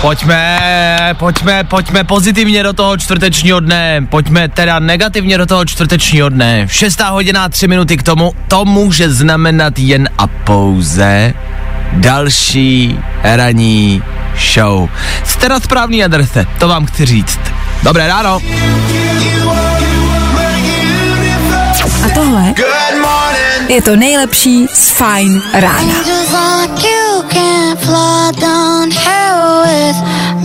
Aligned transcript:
Pojďme, 0.00 1.14
pojďme, 1.18 1.64
pojďme 1.64 2.04
pozitivně 2.04 2.62
do 2.62 2.72
toho 2.72 2.96
čtvrtečního 2.96 3.60
dne, 3.60 4.06
pojďme 4.10 4.48
teda 4.48 4.78
negativně 4.78 5.38
do 5.38 5.46
toho 5.46 5.64
čtvrtečního 5.64 6.28
dne. 6.28 6.66
Šestá 6.70 7.08
hodina, 7.08 7.48
tři 7.48 7.68
minuty 7.68 7.96
k 7.96 8.02
tomu, 8.02 8.32
to 8.48 8.64
může 8.64 9.10
znamenat 9.10 9.78
jen 9.78 10.08
a 10.18 10.26
pouze 10.26 11.34
další 11.92 12.98
ranní 13.22 14.02
show. 14.54 14.88
Jste 15.24 15.48
na 15.48 15.60
správný 15.60 16.04
adrese, 16.04 16.46
to 16.58 16.68
vám 16.68 16.86
chci 16.86 17.04
říct. 17.04 17.40
Dobré 17.82 18.08
ráno. 18.08 18.40
A 22.04 22.08
tohle 22.14 22.54
je 23.68 23.82
to 23.82 23.96
nejlepší 23.96 24.66
z 24.74 24.88
Fajn 24.90 25.42
rána. 25.52 25.94
Just 27.36 27.42
like 27.42 27.42
you 27.42 27.42
can 27.42 27.76
fly 27.76 28.32
down 28.40 28.90
hell 28.90 29.62
with 29.62 29.96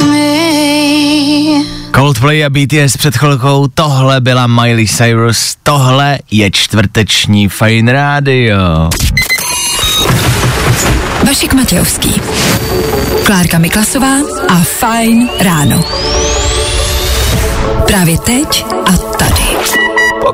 me. 0.07 1.65
Coldplay 1.95 2.45
a 2.45 2.49
BTS 2.49 2.97
před 2.97 3.17
chvilkou, 3.17 3.67
tohle 3.67 4.21
byla 4.21 4.47
Miley 4.47 4.87
Cyrus, 4.87 5.55
tohle 5.63 6.19
je 6.31 6.51
čtvrteční 6.51 7.49
Fine 7.49 7.93
Radio. 7.93 8.89
Vašek 11.27 11.53
Matějovský. 11.53 12.21
Klárka 13.25 13.57
Miklasová 13.57 14.15
a 14.49 14.55
Fajn 14.55 15.29
ráno. 15.39 15.83
Právě 17.87 18.17
teď 18.17 18.65
a. 18.85 19.10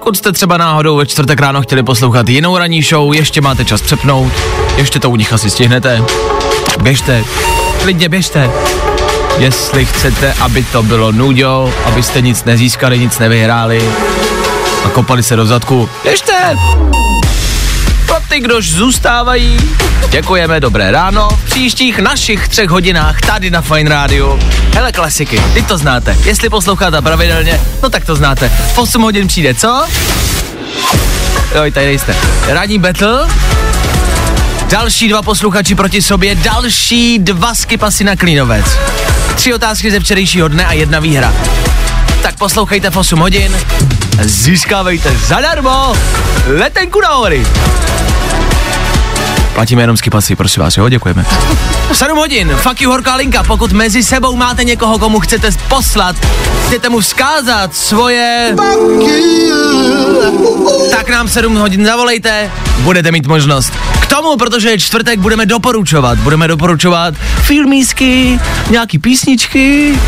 Pokud 0.08 0.18
jste 0.18 0.32
třeba 0.32 0.58
náhodou 0.58 0.96
ve 0.96 1.06
čtvrtek 1.06 1.40
ráno 1.40 1.62
chtěli 1.62 1.84
poslouchat 1.84 2.30
jinou 2.30 2.58
ranní 2.58 2.82
show, 2.82 3.14
ještě 3.14 3.42
máte 3.42 3.66
čas 3.66 3.82
přepnout, 3.82 4.34
ještě 4.78 5.00
to 5.00 5.10
u 5.10 5.16
nich 5.16 5.34
asi 5.34 5.50
stihnete. 5.50 6.04
Běžte, 6.82 7.24
klidně 7.82 8.10
běžte. 8.10 8.52
Jestli 9.38 9.86
chcete, 9.86 10.34
aby 10.34 10.64
to 10.64 10.84
bylo 10.84 11.12
nuďo, 11.12 11.74
abyste 11.86 12.22
nic 12.22 12.44
nezískali, 12.44 13.00
nic 13.00 13.20
nevyhráli 13.20 13.90
a 14.86 14.90
kopali 14.90 15.24
se 15.24 15.36
do 15.36 15.46
zadku, 15.46 15.90
běžte! 16.04 16.56
Pro 18.06 18.16
ty, 18.30 18.40
kdož 18.40 18.72
zůstávají, 18.72 19.58
děkujeme, 20.10 20.60
dobré 20.60 20.92
ráno. 20.92 21.30
V 21.30 21.46
příštích 21.46 22.00
našich 22.00 22.48
třech 22.48 22.70
hodinách 22.70 23.22
tady 23.22 23.50
na 23.50 23.62
Fine 23.62 23.90
Radio. 23.90 24.40
Hele, 24.74 24.92
klasiky, 24.92 25.42
ty 25.54 25.62
to 25.62 25.78
znáte. 25.78 26.18
Jestli 26.26 26.50
posloucháte 26.50 27.02
pravidelně, 27.02 27.62
no 27.84 27.90
tak 27.90 28.06
to 28.06 28.16
znáte. 28.16 28.50
V 28.50 28.78
8 28.78 29.02
hodin 29.02 29.28
přijde, 29.28 29.54
co? 29.54 29.86
Jo, 31.56 31.72
tady 31.74 31.86
nejste. 31.86 32.16
Ranní 32.48 32.80
battle, 32.80 33.28
další 34.70 35.10
dva 35.10 35.22
posluchači 35.22 35.76
proti 35.76 36.02
sobě, 36.02 36.36
další 36.36 37.20
dva 37.20 37.56
skipasy 37.56 38.04
na 38.04 38.16
klínovec. 38.16 38.66
Tři 39.36 39.54
otázky 39.54 39.92
ze 39.92 40.00
včerejšího 40.00 40.48
dne 40.48 40.66
a 40.66 40.74
jedna 40.74 41.00
výhra. 41.00 41.34
Tak 42.22 42.38
poslouchejte 42.38 42.90
v 42.90 42.98
8 42.98 43.20
hodin, 43.20 43.58
získávejte 44.22 45.18
zadarmo 45.18 45.94
letenku 46.48 47.02
na 47.02 47.10
hory. 47.14 47.46
Platíme 49.58 49.84
jenom 49.84 49.98
skipasy, 49.98 50.36
prosím 50.36 50.64
vás, 50.64 50.78
jo, 50.78 50.90
děkujeme. 50.90 51.26
7 51.94 52.18
hodin, 52.18 52.52
fuck 52.56 52.82
you 52.82 52.92
horká 52.92 53.16
linka, 53.16 53.44
pokud 53.44 53.72
mezi 53.72 54.04
sebou 54.04 54.36
máte 54.36 54.64
někoho, 54.64 55.00
komu 55.00 55.20
chcete 55.20 55.50
poslat, 55.68 56.16
chcete 56.68 56.90
mu 56.90 57.00
vzkázat 57.00 57.76
svoje... 57.76 58.56
Tak 60.92 61.10
nám 61.10 61.28
7 61.28 61.56
hodin 61.56 61.86
zavolejte, 61.86 62.52
budete 62.80 63.12
mít 63.12 63.28
možnost. 63.28 63.74
K 64.00 64.06
tomu, 64.06 64.38
protože 64.38 64.70
je 64.70 64.80
čtvrtek, 64.80 65.20
budeme 65.20 65.46
doporučovat, 65.46 66.18
budeme 66.18 66.48
doporučovat 66.48 67.14
filmísky, 67.42 68.40
nějaký 68.70 69.00
písničky, 69.00 70.00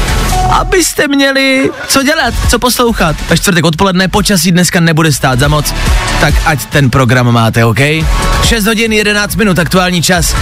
abyste 0.49 1.07
měli 1.07 1.71
co 1.87 2.03
dělat, 2.03 2.33
co 2.49 2.59
poslouchat. 2.59 3.15
Ve 3.29 3.37
čtvrtek 3.37 3.65
odpoledne 3.65 4.07
počasí 4.07 4.51
dneska 4.51 4.79
nebude 4.79 5.13
stát 5.13 5.39
za 5.39 5.47
moc, 5.47 5.73
tak 6.21 6.33
ať 6.45 6.65
ten 6.65 6.89
program 6.89 7.31
máte, 7.31 7.65
OK? 7.65 7.79
6 8.43 8.65
hodin 8.65 8.93
11 8.93 9.35
minut 9.35 9.59
aktuální 9.59 10.01
čas, 10.01 10.35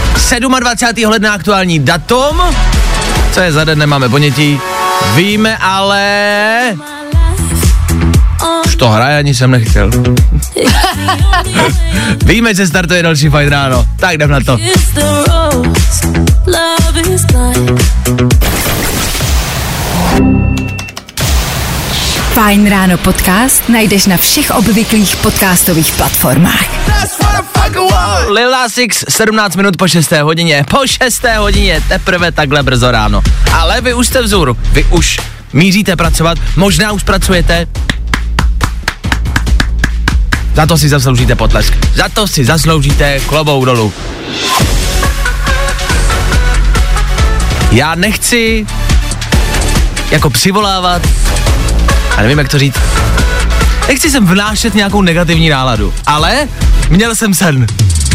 27. 0.60 1.12
ledna 1.12 1.34
aktuální 1.34 1.80
datum, 1.80 2.42
co 3.32 3.40
je 3.40 3.52
za 3.52 3.64
den, 3.64 3.80
nemáme 3.80 4.10
ponětí, 4.10 4.60
víme 5.16 5.58
ale... 5.58 6.76
Už 8.66 8.76
to 8.76 8.90
hraje, 8.90 9.18
ani 9.18 9.36
jsem 9.36 9.52
nechtěl. 9.52 9.90
Víme, 12.26 12.56
že 12.56 12.68
startuje 12.68 13.04
další 13.04 13.30
fajn 13.30 13.50
ráno, 13.50 13.86
tak 14.00 14.14
jdem 14.14 14.30
na 14.30 14.40
to. 14.40 14.58
Fajn 22.38 22.70
ráno 22.70 23.02
podcast 23.02 23.66
najdeš 23.66 24.14
na 24.14 24.18
všech 24.18 24.54
obvyklých 24.54 25.26
podcastových 25.26 25.90
platformách. 25.98 26.70
Lil 28.30 28.52
Nas 28.52 28.78
X, 28.78 29.06
17 29.10 29.56
minut 29.56 29.78
po 29.78 29.88
6. 29.88 30.12
hodině. 30.22 30.66
Po 30.70 30.88
6. 30.88 31.26
hodině, 31.38 31.82
teprve 31.88 32.32
takhle 32.32 32.64
brzo 32.64 32.92
ráno. 32.92 33.22
Ale 33.54 33.82
vy 33.82 33.94
už 33.94 34.08
jste 34.08 34.22
vzůru, 34.22 34.58
vy 34.72 34.84
už 34.84 35.18
míříte 35.54 35.96
pracovat, 35.96 36.38
možná 36.56 36.92
už 36.92 37.04
pracujete. 37.04 37.68
Za 40.54 40.66
to 40.66 40.78
si 40.78 40.90
zasloužíte 40.90 41.36
potlesk. 41.36 41.74
Za 41.96 42.10
to 42.10 42.28
si 42.28 42.46
zasloužíte 42.46 43.20
klobou 43.20 43.66
dolů. 43.66 43.94
Já 47.72 47.96
nechci 47.96 48.66
jako 50.12 50.30
přivolávat, 50.30 51.02
a 52.18 52.22
nevím, 52.22 52.38
jak 52.38 52.50
to 52.50 52.60
říct, 52.60 52.76
nechci 53.88 54.10
sem 54.10 54.28
vnášet 54.28 54.76
nějakou 54.76 55.02
negativní 55.02 55.50
náladu, 55.50 55.94
ale 56.08 56.48
měl 56.90 57.16
jsem 57.16 57.34
sen. 57.34 57.68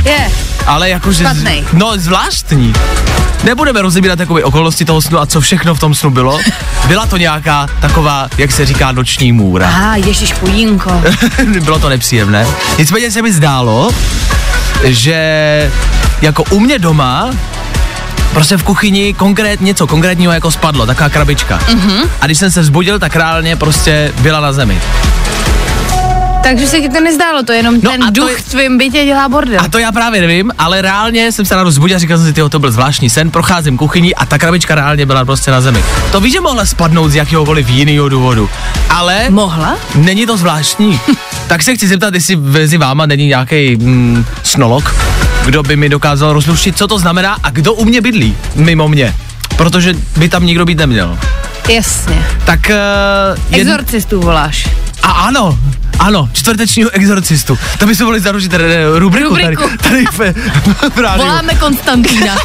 Je, 0.05 0.31
Ale 0.67 0.91
jakože... 0.91 1.25
Špatnej. 1.25 1.65
No, 1.73 1.93
zvláštní. 1.97 2.73
Nebudeme 3.45 3.83
rozebírat 3.83 4.19
takové 4.19 4.45
okolnosti 4.45 4.85
toho 4.85 5.03
snu 5.03 5.19
a 5.19 5.27
co 5.27 5.41
všechno 5.41 5.75
v 5.75 5.79
tom 5.79 5.95
snu 5.95 6.11
bylo. 6.11 6.39
Byla 6.89 7.07
to 7.07 7.17
nějaká 7.17 7.67
taková, 7.81 8.29
jak 8.39 8.53
se 8.53 8.67
říká, 8.67 8.93
noční 8.93 9.33
můra. 9.33 9.67
aha, 9.67 9.97
ježiš 9.97 10.33
pojínko. 10.33 11.03
bylo 11.65 11.79
to 11.79 11.89
nepříjemné. 11.89 12.47
Nicméně 12.79 13.11
se 13.11 13.23
mi 13.23 13.33
zdálo, 13.33 13.91
že 14.85 15.73
jako 16.23 16.45
u 16.51 16.61
mě 16.61 16.79
doma 16.79 17.31
prostě 18.35 18.57
v 18.57 18.63
kuchyni 18.63 19.15
konkrét 19.15 19.61
něco 19.61 19.87
konkrétního 19.87 20.33
jako 20.33 20.51
spadlo, 20.51 20.87
taková 20.87 21.09
krabička. 21.09 21.59
Mm-hmm. 21.59 22.09
A 22.21 22.27
když 22.27 22.39
jsem 22.39 22.51
se 22.51 22.61
vzbudil, 22.61 22.99
tak 22.99 23.17
reálně 23.17 23.57
prostě 23.57 24.13
byla 24.21 24.41
na 24.41 24.53
zemi. 24.53 24.81
Takže 26.43 26.67
se 26.67 26.81
ti 26.81 26.89
to 26.89 27.01
nezdálo, 27.01 27.43
to 27.43 27.53
jenom 27.53 27.75
No 27.83 27.91
ten 27.91 28.05
a 28.05 28.11
duch 28.11 28.31
je- 28.31 28.37
v 28.37 28.43
tvém 28.51 28.79
bytě 28.79 29.05
dělá 29.05 29.29
bordel. 29.29 29.61
A 29.61 29.69
to 29.69 29.79
já 29.79 29.93
právě 29.93 30.21
nevím, 30.21 30.53
ale 30.59 30.83
reálně 30.83 31.33
jsem 31.33 31.45
se 31.45 31.55
ráno 31.55 31.69
vzbudil 31.69 31.97
a 31.97 32.01
říkal 32.01 32.19
jsem 32.19 32.27
si, 32.27 32.33
tyjo, 32.33 32.49
to 32.49 32.59
byl 32.59 32.71
zvláštní 32.73 33.11
sen, 33.11 33.31
procházím 33.31 33.77
kuchyní 33.79 34.15
a 34.15 34.27
ta 34.27 34.39
krabička 34.39 34.75
reálně 34.75 35.07
byla 35.07 35.25
prostě 35.25 35.51
na 35.51 35.61
zemi. 35.61 35.85
To 36.13 36.21
víš, 36.21 36.33
že 36.33 36.41
mohla 36.41 36.67
spadnout 36.67 37.11
z 37.11 37.15
jakéhokoliv 37.15 37.69
jiného 37.69 38.09
důvodu, 38.09 38.51
ale 38.91 39.27
Mohla? 39.31 39.77
není 39.95 40.27
to 40.27 40.37
zvláštní. 40.37 41.01
tak 41.47 41.63
se 41.63 41.75
chci 41.75 41.89
zeptat, 41.89 42.15
jestli 42.15 42.37
mezi 42.37 42.79
váma 42.79 43.07
není 43.07 43.27
nějaký 43.27 43.77
mm, 43.77 44.25
snolog, 44.43 44.95
kdo 45.45 45.63
by 45.63 45.77
mi 45.77 45.89
dokázal 45.89 46.33
rozluštit, 46.33 46.79
co 46.79 46.89
to 46.89 46.99
znamená 46.99 47.37
a 47.43 47.51
kdo 47.51 47.73
u 47.73 47.85
mě 47.85 48.01
bydlí, 48.01 48.37
mimo 48.55 48.89
mě. 48.89 49.15
Protože 49.57 49.95
by 50.17 50.29
tam 50.29 50.47
nikdo 50.47 50.65
být 50.65 50.79
neměl. 50.79 51.19
Jasně. 51.69 52.27
Tak 52.45 52.61
uh, 53.51 53.57
Exorcistu 53.61 54.21
voláš. 54.21 54.69
a 55.03 55.11
ano, 55.11 55.59
ano, 55.99 56.29
čtvrtečního 56.33 56.91
exorcistu. 56.91 57.59
To 57.79 57.87
by 57.87 57.97
se 57.97 58.05
mohli 58.05 58.21
zaručit 58.21 58.55
eh, 58.55 58.59
rubriku, 58.99 59.29
Rubriku. 59.29 59.63
tady, 59.63 59.79
tady 59.79 60.05
v, 60.05 60.35
v 60.95 60.99
rádiu. 60.99 61.25
Voláme 61.27 61.55
Konstantína. 61.55 62.37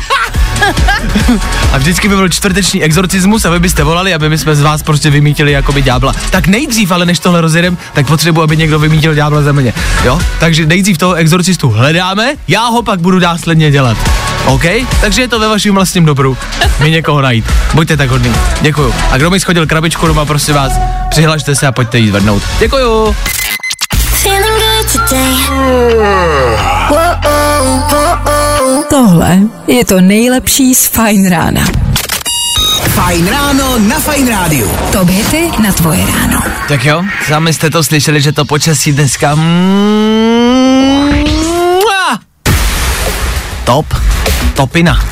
A 1.74 1.78
vždycky 1.78 2.10
by 2.10 2.16
byl 2.16 2.30
čtvrteční 2.30 2.84
exorcismus 2.84 3.46
a 3.46 3.50
vy 3.50 3.60
byste 3.60 3.84
volali, 3.84 4.14
aby 4.14 4.30
my 4.30 4.38
jsme 4.38 4.56
z 4.56 4.62
vás 4.62 4.84
prostě 4.84 5.10
vymítili 5.10 5.52
jako 5.52 5.72
by 5.72 5.82
ďábla. 5.82 6.14
Tak 6.30 6.48
nejdřív, 6.48 6.92
ale 6.92 7.06
než 7.06 7.20
tohle 7.20 7.42
rozjedem, 7.42 7.78
tak 7.94 8.08
potřebuji, 8.08 8.42
aby 8.42 8.58
někdo 8.58 8.80
vymítil 8.80 9.14
ďábla 9.14 9.42
ze 9.42 9.54
mě. 9.54 9.74
Jo? 10.06 10.20
Takže 10.40 10.66
nejdřív 10.66 10.98
toho 10.98 11.14
exorcistu 11.14 11.70
hledáme, 11.70 12.34
já 12.48 12.66
ho 12.68 12.84
pak 12.84 13.00
budu 13.00 13.20
následně 13.20 13.72
dělat. 13.72 13.98
OK? 14.46 14.64
Takže 15.02 15.22
je 15.22 15.28
to 15.28 15.40
ve 15.40 15.48
vašem 15.48 15.76
vlastním 15.76 16.06
dobru. 16.06 16.38
Mi 16.80 16.92
někoho 16.92 17.22
najít. 17.22 17.46
Buďte 17.74 17.98
tak 17.98 18.10
hodný. 18.10 18.32
Děkuju. 18.62 18.94
A 19.12 19.18
kdo 19.18 19.30
mi 19.30 19.40
schodil 19.40 19.68
krabičku 19.68 20.08
doma, 20.08 20.26
prosím 20.26 20.56
vás, 20.56 20.72
přihlašte 21.10 21.56
se 21.56 21.68
a 21.68 21.72
pojďte 21.72 21.98
jí 22.00 22.08
zvednout. 22.08 22.44
Děkuju. 22.60 23.16
Feeling 23.96 24.60
good 24.60 25.10
today. 25.10 25.38
Tohle 28.90 29.40
je 29.68 29.86
to 29.86 30.02
nejlepší 30.02 30.76
z 30.76 30.88
Fine 30.88 31.30
rána. 31.30 31.66
Fajn 32.88 33.28
ráno 33.28 33.80
na 33.80 34.00
Fajn 34.00 34.28
rádiu. 34.28 34.72
To 34.92 35.06
hity 35.06 35.52
na 35.64 35.72
tvoje 35.72 36.06
ráno. 36.06 36.42
Tak 36.68 36.86
jo, 36.86 37.04
sami 37.28 37.54
jste 37.54 37.70
to 37.70 37.84
slyšeli, 37.84 38.22
že 38.22 38.32
to 38.32 38.46
počasí 38.46 38.92
dneska... 38.92 39.36
Mua. 39.36 39.80
top, 43.64 43.86
topina. 44.54 45.06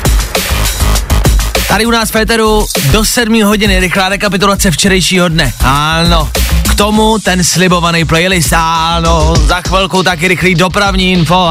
Tady 1.68 1.86
u 1.86 1.90
nás 1.90 2.08
v 2.08 2.12
Féteru 2.12 2.66
do 2.90 3.04
7 3.04 3.42
hodiny 3.42 3.80
rychlá 3.80 4.08
rekapitulace 4.08 4.70
včerejšího 4.70 5.28
dne. 5.28 5.52
Ano, 5.64 6.28
tomu 6.76 7.18
ten 7.18 7.44
slibovaný 7.44 8.04
playlist, 8.04 8.52
ano, 8.52 9.34
za 9.36 9.60
chvilku 9.60 10.02
taky 10.02 10.28
rychlý 10.28 10.54
dopravní 10.54 11.12
info, 11.12 11.48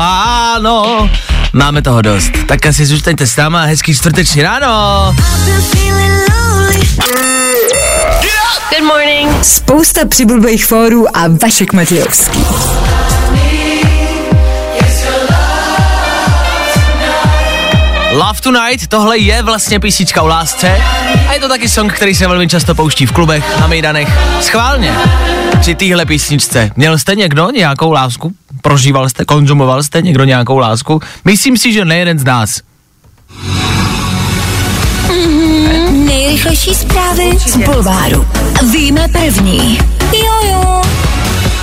ano. 0.55 1.09
Máme 1.53 1.81
toho 1.81 2.01
dost, 2.01 2.31
tak 2.47 2.65
asi 2.65 2.85
zůstaňte 2.85 3.27
s 3.27 3.35
náma, 3.35 3.61
hezký 3.61 3.95
čtvrteční 3.95 4.41
ráno. 4.41 5.15
Good 8.69 8.87
morning. 8.87 9.43
Spousta 9.43 10.05
přibulbých 10.05 10.65
fórů 10.65 11.17
a 11.17 11.21
Vašek 11.41 11.73
Matějovský. 11.73 12.45
Love 18.15 18.41
Tonight, 18.41 18.87
tohle 18.87 19.17
je 19.17 19.43
vlastně 19.43 19.79
písnička 19.79 20.21
o 20.21 20.27
lásce 20.27 20.81
a 21.27 21.33
je 21.33 21.39
to 21.39 21.47
taky 21.47 21.69
song, 21.69 21.93
který 21.93 22.15
se 22.15 22.27
velmi 22.27 22.47
často 22.47 22.75
pouští 22.75 23.05
v 23.05 23.11
klubech, 23.11 23.59
na 23.59 23.67
mejdanech. 23.67 24.09
Schválně. 24.41 24.95
Při 25.59 25.75
téhle 25.75 26.05
písničce. 26.05 26.71
Měl 26.75 26.97
jste 26.97 27.15
někdo 27.15 27.49
nějakou 27.51 27.91
lásku? 27.91 28.31
Prožíval 28.61 29.09
jste, 29.09 29.25
konzumoval 29.25 29.83
jste 29.83 30.01
někdo 30.01 30.23
nějakou 30.23 30.57
lásku? 30.57 31.01
Myslím 31.25 31.57
si, 31.57 31.73
že 31.73 31.85
nejeden 31.85 32.19
z 32.19 32.23
nás. 32.23 32.61
Nejrychlejší 35.91 36.75
zprávy 36.75 37.31
z 37.39 37.57
Bulváru. 37.57 38.27
Víme 38.71 39.07
první. 39.07 39.79
Jojo. 40.13 40.84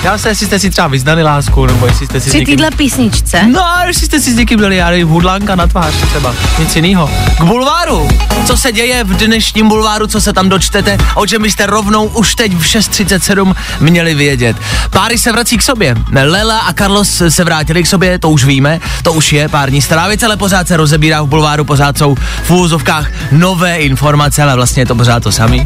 Já 0.02 0.18
se, 0.18 0.28
jestli 0.28 0.46
jste 0.46 0.58
si 0.58 0.70
třeba 0.70 0.88
vyznali 0.88 1.22
lásku, 1.22 1.66
nebo 1.66 1.86
jestli 1.86 2.06
jste 2.06 2.20
si 2.20 2.28
Při 2.28 2.38
někým... 2.38 2.56
téhle 2.56 2.70
písničce? 2.70 3.46
No, 3.46 3.64
a 3.66 3.84
jestli 3.84 4.06
jste 4.06 4.20
si 4.20 4.32
s 4.32 4.36
někým 4.36 4.60
dali, 4.60 4.76
já 4.76 4.90
nevím, 4.90 5.08
hudlánka 5.08 5.54
na 5.54 5.66
tvář 5.66 5.94
třeba, 5.94 6.34
nic 6.58 6.76
jiného. 6.76 7.10
K 7.38 7.42
bulváru. 7.44 8.08
Co 8.46 8.56
se 8.56 8.72
děje 8.72 9.04
v 9.04 9.16
dnešním 9.16 9.68
bulváru, 9.68 10.06
co 10.06 10.20
se 10.20 10.32
tam 10.32 10.48
dočtete, 10.48 10.98
o 11.14 11.26
čem 11.26 11.42
byste 11.42 11.66
rovnou 11.66 12.06
už 12.06 12.34
teď 12.34 12.52
v 12.54 12.62
6.37 12.62 13.54
měli 13.80 14.14
vědět. 14.14 14.56
Páry 14.90 15.18
se 15.18 15.32
vrací 15.32 15.58
k 15.58 15.62
sobě. 15.62 15.94
Lela 16.24 16.58
a 16.58 16.72
Carlos 16.72 17.22
se 17.28 17.44
vrátili 17.44 17.82
k 17.82 17.86
sobě, 17.86 18.18
to 18.18 18.30
už 18.30 18.44
víme, 18.44 18.80
to 19.02 19.12
už 19.12 19.32
je 19.32 19.48
pár 19.48 19.70
dní 19.70 19.82
stará 19.82 20.08
věc, 20.08 20.22
ale 20.22 20.36
pořád 20.36 20.68
se 20.68 20.76
rozebírá 20.76 21.22
v 21.22 21.26
bulváru, 21.26 21.64
pořád 21.64 21.98
jsou 21.98 22.14
v 22.44 22.50
úvozovkách 22.50 23.06
nové 23.32 23.76
informace, 23.78 24.42
ale 24.42 24.54
vlastně 24.54 24.82
je 24.82 24.86
to 24.86 24.94
pořád 24.94 25.22
to 25.22 25.32
samý. 25.32 25.64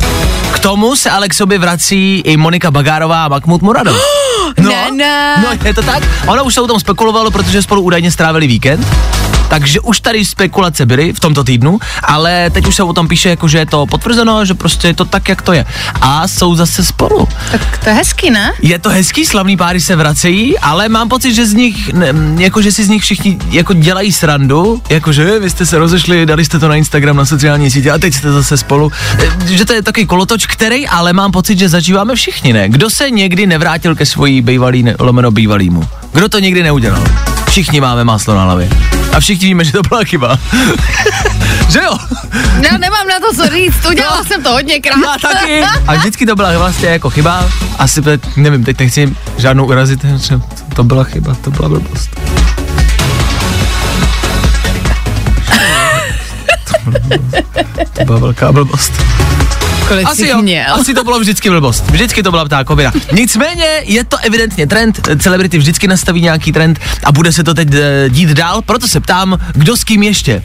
K 0.52 0.58
tomu 0.58 0.96
se 0.96 1.10
ale 1.10 1.28
k 1.28 1.34
sobě 1.34 1.58
vrací 1.58 2.22
i 2.26 2.36
Monika 2.36 2.70
Bagárová 2.70 3.24
a 3.24 3.28
Mahmud 3.28 3.62
Muradov. 3.62 3.96
No, 4.58 4.68
Ne, 4.70 4.90
ne. 4.90 5.34
no 5.42 5.48
je 5.64 5.74
to 5.74 5.82
tak? 5.82 6.02
Ono 6.26 6.44
už 6.44 6.54
se 6.54 6.60
o 6.60 6.66
tom 6.66 6.80
spekulovalo, 6.80 7.30
protože 7.30 7.62
spolu 7.62 7.82
údajně 7.82 8.10
strávili 8.10 8.46
víkend. 8.46 8.86
Takže 9.48 9.80
už 9.80 10.00
tady 10.00 10.24
spekulace 10.24 10.86
byly 10.86 11.12
v 11.12 11.20
tomto 11.20 11.44
týdnu, 11.44 11.78
ale 12.02 12.50
teď 12.50 12.66
už 12.66 12.74
se 12.74 12.82
o 12.82 12.92
tom 12.92 13.08
píše, 13.08 13.28
jako 13.28 13.48
že 13.48 13.58
je 13.58 13.66
to 13.66 13.86
potvrzeno, 13.86 14.44
že 14.44 14.54
prostě 14.54 14.88
je 14.88 14.94
to 14.94 15.04
tak, 15.04 15.28
jak 15.28 15.42
to 15.42 15.52
je. 15.52 15.64
A 16.00 16.28
jsou 16.28 16.54
zase 16.54 16.84
spolu. 16.84 17.28
Tak 17.50 17.78
to 17.78 17.88
je 17.88 17.94
hezky, 17.94 18.30
ne? 18.30 18.52
Je 18.62 18.78
to 18.78 18.88
hezký, 18.90 19.26
slavný 19.26 19.56
páry 19.56 19.80
se 19.80 19.96
vracejí, 19.96 20.58
ale 20.58 20.88
mám 20.88 21.08
pocit, 21.08 21.34
že 21.34 21.46
z 21.46 21.52
nich, 21.54 21.92
ne, 21.92 22.12
jako 22.38 22.62
že 22.62 22.72
si 22.72 22.84
z 22.84 22.88
nich 22.88 23.02
všichni 23.02 23.38
jako 23.50 23.72
dělají 23.72 24.12
srandu, 24.12 24.82
jakože 24.90 25.38
vy 25.38 25.50
jste 25.50 25.66
se 25.66 25.78
rozešli, 25.78 26.26
dali 26.26 26.44
jste 26.44 26.58
to 26.58 26.68
na 26.68 26.74
Instagram, 26.76 27.16
na 27.16 27.24
sociální 27.26 27.70
sítě 27.70 27.90
a 27.90 27.98
teď 27.98 28.14
jste 28.14 28.32
zase 28.32 28.56
spolu. 28.56 28.92
E, 29.18 29.46
Že 29.56 29.64
to 29.64 29.72
je 29.72 29.82
takový 29.82 30.06
kolotoč, 30.06 30.46
který 30.46 30.88
ale 30.88 31.12
mám 31.12 31.30
pocit, 31.32 31.58
že 31.58 31.68
zažíváme 31.68 32.14
všichni, 32.14 32.52
ne? 32.52 32.68
Kdo 32.68 32.90
se 32.90 33.10
někdy 33.10 33.46
nevrátil 33.46 33.94
ke 33.94 34.06
svojí 34.16 34.42
bývalý, 34.42 34.82
ne, 34.82 34.94
lomeno 34.98 35.30
bývalýmu? 35.30 35.88
Kdo 36.12 36.28
to 36.28 36.38
někdy 36.38 36.62
neudělal? 36.62 37.04
Všichni 37.48 37.80
máme 37.80 38.04
máslo 38.04 38.34
na 38.34 38.42
hlavě. 38.42 38.68
A 39.12 39.20
všichni 39.20 39.48
víme, 39.48 39.64
že 39.64 39.72
to 39.72 39.82
byla 39.82 40.04
chyba. 40.04 40.38
že 41.68 41.80
jo? 41.82 41.98
Já 42.70 42.78
nemám 42.78 43.08
na 43.08 43.20
to 43.20 43.36
co 43.36 43.50
říct, 43.54 43.86
udělala 43.90 44.24
jsem 44.24 44.42
to 44.42 44.52
hodněkrát. 44.52 44.98
Já 45.04 45.30
taky. 45.30 45.62
A 45.86 45.94
vždycky 45.94 46.26
to 46.26 46.36
byla 46.36 46.58
vlastně 46.58 46.88
jako 46.88 47.10
chyba. 47.10 47.50
Asi, 47.78 48.02
teď, 48.02 48.36
nevím, 48.36 48.64
teď 48.64 48.80
nechci 48.80 49.16
žádnou 49.38 49.66
urazit, 49.66 50.04
že 50.04 50.40
to 50.74 50.84
byla 50.84 51.04
chyba, 51.04 51.34
to 51.44 51.50
byla 51.50 51.68
blbost. 51.68 52.10
To 57.92 58.04
byla 58.04 58.18
velká 58.18 58.52
blbost. 58.52 58.92
Kolik 59.88 60.06
Asi 60.08 60.26
jo, 60.28 60.42
měl? 60.42 60.74
asi 60.74 60.94
to 60.94 61.04
bylo 61.04 61.18
vždycky 61.20 61.50
blbost. 61.50 61.84
Vždycky 61.90 62.22
to 62.22 62.30
byla 62.30 62.44
ptákovina. 62.44 62.92
Nicméně 63.12 63.64
je 63.84 64.04
to 64.04 64.16
evidentně 64.16 64.66
trend, 64.66 65.08
celebrity 65.22 65.58
vždycky 65.58 65.88
nastaví 65.88 66.20
nějaký 66.22 66.52
trend 66.52 66.78
a 67.04 67.12
bude 67.12 67.32
se 67.32 67.44
to 67.44 67.54
teď 67.54 67.68
eh, 67.74 68.10
dít 68.10 68.28
dál, 68.30 68.62
proto 68.62 68.88
se 68.88 69.00
ptám, 69.00 69.38
kdo 69.52 69.76
s 69.76 69.84
kým 69.84 70.02
ještě. 70.02 70.42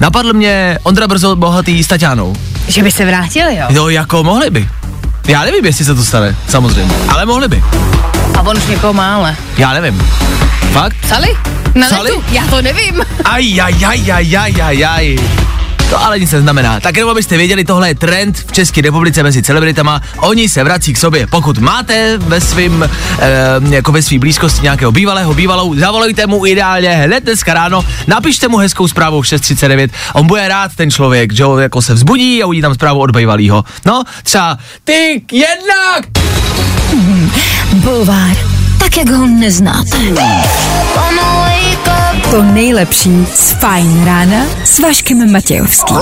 Napadl 0.00 0.32
mě 0.32 0.78
Ondra 0.82 1.08
Brzo 1.08 1.36
bohatý 1.36 1.84
s 1.84 1.86
Taťánou. 1.86 2.36
Že 2.68 2.82
by 2.82 2.92
se 2.92 3.04
vrátil, 3.04 3.46
jo? 3.48 3.66
Jo, 3.68 3.88
jako 3.88 4.24
mohli 4.24 4.50
by. 4.50 4.68
Já 5.28 5.42
nevím, 5.42 5.64
jestli 5.64 5.84
se 5.84 5.94
to 5.94 6.04
stane, 6.04 6.36
samozřejmě, 6.48 6.94
ale 7.08 7.26
mohli 7.26 7.48
by. 7.48 7.62
A 8.38 8.40
on 8.42 8.56
už 8.56 8.66
někoho 8.66 8.92
má, 8.92 9.14
ale. 9.14 9.36
Já 9.58 9.72
nevím. 9.72 10.02
Fakt? 10.72 10.96
Sali? 11.08 11.28
Na 11.74 11.86
Psali? 11.86 12.10
netu? 12.10 12.24
Já 12.32 12.46
to 12.46 12.62
nevím. 12.62 13.02
Aj, 13.24 13.60
aj, 13.60 13.84
aj, 13.84 14.12
aj, 14.12 14.36
aj, 14.36 14.60
aj, 14.62 14.84
aj. 14.84 15.18
To 15.94 16.04
ale 16.04 16.20
nic 16.20 16.32
neznamená. 16.32 16.80
Tak 16.80 16.96
jenom 16.96 17.10
abyste 17.10 17.36
věděli, 17.36 17.64
tohle 17.64 17.88
je 17.88 17.94
trend 17.94 18.38
v 18.46 18.52
České 18.52 18.80
republice 18.80 19.22
mezi 19.22 19.42
celebritama. 19.42 20.02
Oni 20.16 20.48
se 20.48 20.64
vrací 20.64 20.92
k 20.92 20.98
sobě. 20.98 21.26
Pokud 21.26 21.58
máte 21.58 22.18
ve 22.18 22.40
svým, 22.40 22.82
e, 22.82 23.74
jako 23.74 23.92
ve 23.92 24.02
svý 24.02 24.18
blízkosti 24.18 24.62
nějakého 24.62 24.92
bývalého, 24.92 25.34
bývalou, 25.34 25.74
zavolejte 25.74 26.26
mu 26.26 26.46
ideálně 26.46 26.90
hned 26.90 27.24
dneska 27.24 27.54
ráno, 27.54 27.84
napište 28.06 28.48
mu 28.48 28.56
hezkou 28.56 28.88
zprávu 28.88 29.22
v 29.22 29.24
6.39. 29.24 29.90
On 30.12 30.26
bude 30.26 30.48
rád 30.48 30.70
ten 30.76 30.90
člověk, 30.90 31.32
že 31.32 31.42
jo, 31.42 31.56
jako 31.56 31.82
se 31.82 31.94
vzbudí 31.94 32.42
a 32.42 32.46
uvidí 32.46 32.62
tam 32.62 32.74
zprávu 32.74 33.00
od 33.00 33.10
bývalého. 33.10 33.64
No, 33.84 34.02
třeba 34.22 34.58
ty 34.84 35.22
jednak! 35.32 36.04
Bulvár. 37.72 38.36
Tak, 38.78 38.96
jak 38.96 39.10
ho 39.10 39.26
neznáte. 39.26 39.96
To 42.34 42.42
nejlepší 42.42 43.26
z 43.34 43.52
Fajn 43.52 44.04
rána 44.04 44.36
s 44.64 44.78
Vaškem 44.78 45.32
Matějovským. 45.32 45.96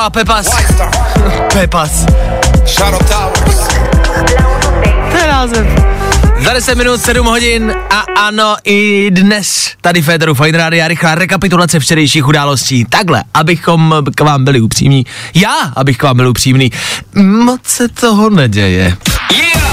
A 0.00 0.10
Pepas. 0.10 0.46
Pepas. 1.52 2.06
Shadow 2.66 2.98
Towers. 2.98 3.68
To 5.12 5.16
je 5.18 5.26
název. 5.28 5.66
Za 6.44 6.52
10 6.52 6.74
minut 6.74 7.00
7 7.00 7.26
hodin 7.26 7.72
a 7.90 8.04
ano 8.26 8.56
i 8.64 9.10
dnes 9.10 9.72
tady 9.80 10.02
Féteru 10.02 10.34
Fine 10.34 10.58
Radio 10.58 10.88
rychlá 10.88 11.14
rekapitulace 11.14 11.80
včerejších 11.80 12.26
událostí. 12.26 12.84
Takhle, 12.84 13.24
abychom 13.34 13.94
k 14.14 14.20
vám 14.20 14.44
byli 14.44 14.60
upřímní. 14.60 15.06
Já, 15.34 15.72
abych 15.76 15.96
k 15.96 16.02
vám 16.02 16.16
byl 16.16 16.28
upřímný. 16.28 16.70
Moc 17.14 17.60
se 17.64 17.88
toho 17.88 18.30
neděje. 18.30 18.96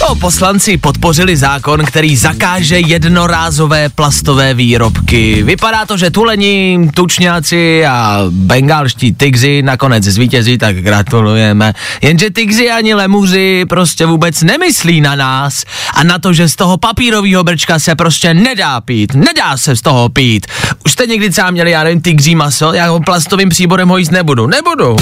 No, 0.00 0.14
poslanci 0.14 0.78
podpořili 0.78 1.36
zákon, 1.36 1.84
který 1.84 2.16
zakáže 2.16 2.78
jednorázové 2.78 3.88
plastové 3.88 4.54
výrobky. 4.54 5.42
Vypadá 5.42 5.86
to, 5.86 5.96
že 5.96 6.10
tuleni, 6.10 6.88
tučňáci 6.94 7.86
a 7.86 8.24
bengálští 8.30 9.14
tygři 9.14 9.62
nakonec 9.62 10.04
zvítězí, 10.04 10.58
tak 10.58 10.76
gratulujeme. 10.76 11.72
Jenže 12.02 12.30
tygři 12.30 12.70
ani 12.70 12.94
lemuři 12.94 13.64
prostě 13.68 14.06
vůbec 14.06 14.42
nemyslí 14.42 15.00
na 15.00 15.14
nás 15.14 15.64
a 15.94 16.04
na 16.04 16.18
to, 16.18 16.32
že 16.32 16.48
z 16.48 16.56
toho 16.56 16.76
papírového 16.76 17.44
brčka 17.44 17.78
se 17.78 17.94
prostě 17.94 18.34
nedá 18.34 18.80
pít. 18.80 19.14
Nedá 19.14 19.56
se 19.56 19.76
z 19.76 19.80
toho 19.80 20.08
pít. 20.08 20.46
Už 20.84 20.92
jste 20.92 21.06
někdy 21.06 21.30
třeba 21.30 21.50
měli, 21.50 21.70
já 21.70 21.84
nevím, 21.84 22.00
tygří 22.00 22.34
maso, 22.34 22.72
já 22.72 22.88
ho 22.88 23.00
plastovým 23.00 23.48
příborem 23.48 23.88
ho 23.88 23.98
jíst 23.98 24.10
nebudu. 24.10 24.46
Nebudu. 24.46 24.96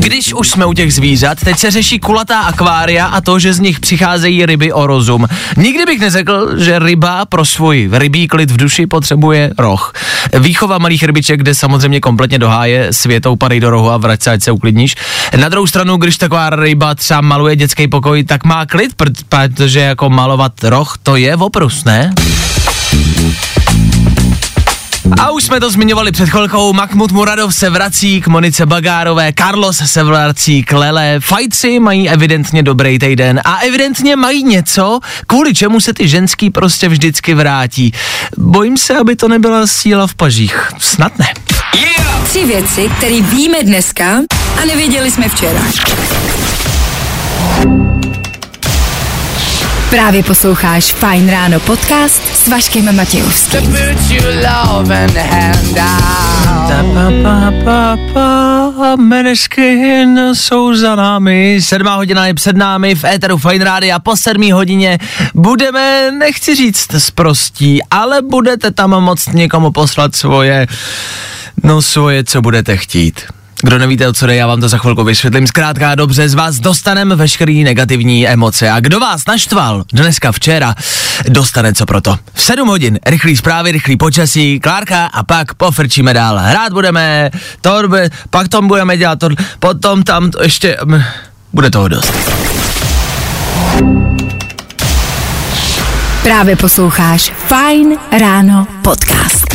Když 0.00 0.34
už 0.34 0.50
jsme 0.50 0.66
u 0.66 0.72
těch 0.72 0.94
zvířat, 0.94 1.38
teď 1.44 1.58
se 1.58 1.70
řeší 1.70 1.98
kulatá 1.98 2.40
akvária 2.40 3.06
a 3.06 3.20
to, 3.20 3.38
že 3.38 3.52
z 3.52 3.60
nich 3.60 3.80
přicházejí 3.80 4.46
ryby 4.46 4.72
o 4.72 4.86
rozum. 4.86 5.26
Nikdy 5.56 5.86
bych 5.86 6.00
neřekl, 6.00 6.58
že 6.58 6.78
ryba 6.78 7.24
pro 7.24 7.44
svůj 7.44 7.88
rybí 7.92 8.28
klid 8.28 8.50
v 8.50 8.56
duši 8.56 8.86
potřebuje 8.86 9.52
roh. 9.58 9.92
Výchova 10.38 10.78
malých 10.78 11.02
rybiček 11.02 11.42
jde 11.42 11.54
samozřejmě 11.54 12.00
kompletně 12.00 12.38
do 12.38 12.48
háje, 12.48 12.92
světou 12.92 13.36
padej 13.36 13.60
do 13.60 13.70
rohu 13.70 13.90
a 13.90 13.96
vrať 13.96 14.22
se, 14.22 14.30
ať 14.30 14.42
se 14.42 14.52
uklidníš. 14.52 14.96
Na 15.36 15.48
druhou 15.48 15.66
stranu, 15.66 15.96
když 15.96 16.16
taková 16.16 16.50
ryba 16.50 16.94
třeba 16.94 17.20
maluje 17.20 17.56
dětský 17.56 17.88
pokoj, 17.88 18.24
tak 18.24 18.44
má 18.44 18.66
klid, 18.66 18.92
pr- 18.96 19.24
protože 19.28 19.80
jako 19.80 20.10
malovat 20.10 20.52
roh, 20.64 20.98
to 21.02 21.16
je 21.16 21.36
oprus, 21.36 21.84
ne? 21.84 22.12
A 25.18 25.30
už 25.30 25.44
jsme 25.44 25.60
to 25.60 25.70
zmiňovali 25.70 26.12
před 26.12 26.28
chvilkou, 26.28 26.72
Mahmud 26.72 27.12
Muradov 27.12 27.54
se 27.54 27.70
vrací 27.70 28.20
k 28.20 28.26
Monice 28.26 28.66
Bagárové, 28.66 29.32
Carlos 29.38 29.76
se 29.84 30.02
vrací 30.02 30.62
k 30.62 30.72
Lele, 30.72 31.16
fajci 31.20 31.80
mají 31.80 32.08
evidentně 32.08 32.62
dobrý 32.62 32.98
týden 32.98 33.40
a 33.44 33.56
evidentně 33.56 34.16
mají 34.16 34.44
něco, 34.44 35.00
kvůli 35.26 35.54
čemu 35.54 35.80
se 35.80 35.92
ty 35.92 36.08
ženský 36.08 36.50
prostě 36.50 36.88
vždycky 36.88 37.34
vrátí. 37.34 37.92
Bojím 38.38 38.76
se, 38.76 38.96
aby 38.96 39.16
to 39.16 39.28
nebyla 39.28 39.66
síla 39.66 40.06
v 40.06 40.14
pažích. 40.14 40.68
Snad 40.78 41.18
ne. 41.18 41.26
Tři 42.24 42.44
věci, 42.44 42.90
které 42.96 43.20
víme 43.20 43.62
dneska 43.62 44.06
a 44.62 44.64
nevěděli 44.66 45.10
jsme 45.10 45.28
včera. 45.28 45.60
Právě 49.90 50.22
posloucháš 50.22 50.92
Fine 50.92 51.32
Ráno 51.32 51.60
podcast 51.60 52.36
s 52.36 52.48
Vaškem 52.48 52.96
Matějovským. 52.96 53.76
Meneskin 58.96 60.20
jsou 60.32 60.74
za 60.74 60.94
námi, 60.94 61.58
sedmá 61.62 61.94
hodina 61.94 62.26
je 62.26 62.34
před 62.34 62.56
námi 62.56 62.94
v 62.94 63.04
éteru 63.04 63.38
Fine 63.38 63.64
Rádia 63.64 63.96
a 63.96 63.98
po 63.98 64.16
sedmý 64.16 64.52
hodině 64.52 64.98
budeme, 65.34 66.10
nechci 66.10 66.54
říct 66.54 66.94
zprostí, 66.98 67.80
ale 67.90 68.22
budete 68.22 68.70
tam 68.70 68.90
moct 68.90 69.32
někomu 69.32 69.70
poslat 69.70 70.16
svoje, 70.16 70.66
no 71.62 71.82
svoje, 71.82 72.24
co 72.24 72.42
budete 72.42 72.76
chtít. 72.76 73.39
Kdo 73.62 73.78
nevíte, 73.78 74.08
o 74.08 74.12
co 74.12 74.26
jde, 74.26 74.36
já 74.36 74.46
vám 74.46 74.60
to 74.60 74.68
za 74.68 74.78
chvilku 74.78 75.04
vysvětlím. 75.04 75.46
Zkrátka 75.46 75.94
dobře, 75.94 76.28
z 76.28 76.34
vás 76.34 76.58
dostaneme 76.58 77.16
veškerý 77.16 77.64
negativní 77.64 78.28
emoce. 78.28 78.70
A 78.70 78.80
kdo 78.80 79.00
vás 79.00 79.26
naštval 79.26 79.84
dneska, 79.92 80.32
včera, 80.32 80.74
dostane 81.28 81.74
co 81.74 81.86
proto. 81.86 82.16
V 82.34 82.42
7 82.42 82.68
hodin 82.68 82.98
rychlý 83.06 83.36
zprávy, 83.36 83.72
rychlý 83.72 83.96
počasí, 83.96 84.60
Klárka 84.60 85.06
a 85.06 85.22
pak 85.22 85.54
pofrčíme 85.54 86.14
dál. 86.14 86.38
Hrát 86.38 86.72
budeme, 86.72 87.30
to, 87.60 87.82
pak 88.30 88.48
tom 88.48 88.68
budeme 88.68 88.96
dělat 88.96 89.18
to, 89.18 89.28
potom 89.58 90.02
tam 90.02 90.30
to 90.30 90.42
ještě, 90.42 90.76
mm, 90.84 91.02
bude 91.52 91.70
toho 91.70 91.88
dost. 91.88 92.14
Právě 96.22 96.56
posloucháš 96.56 97.32
Fine 97.48 97.96
Ráno 98.18 98.66
podcast. 98.82 99.49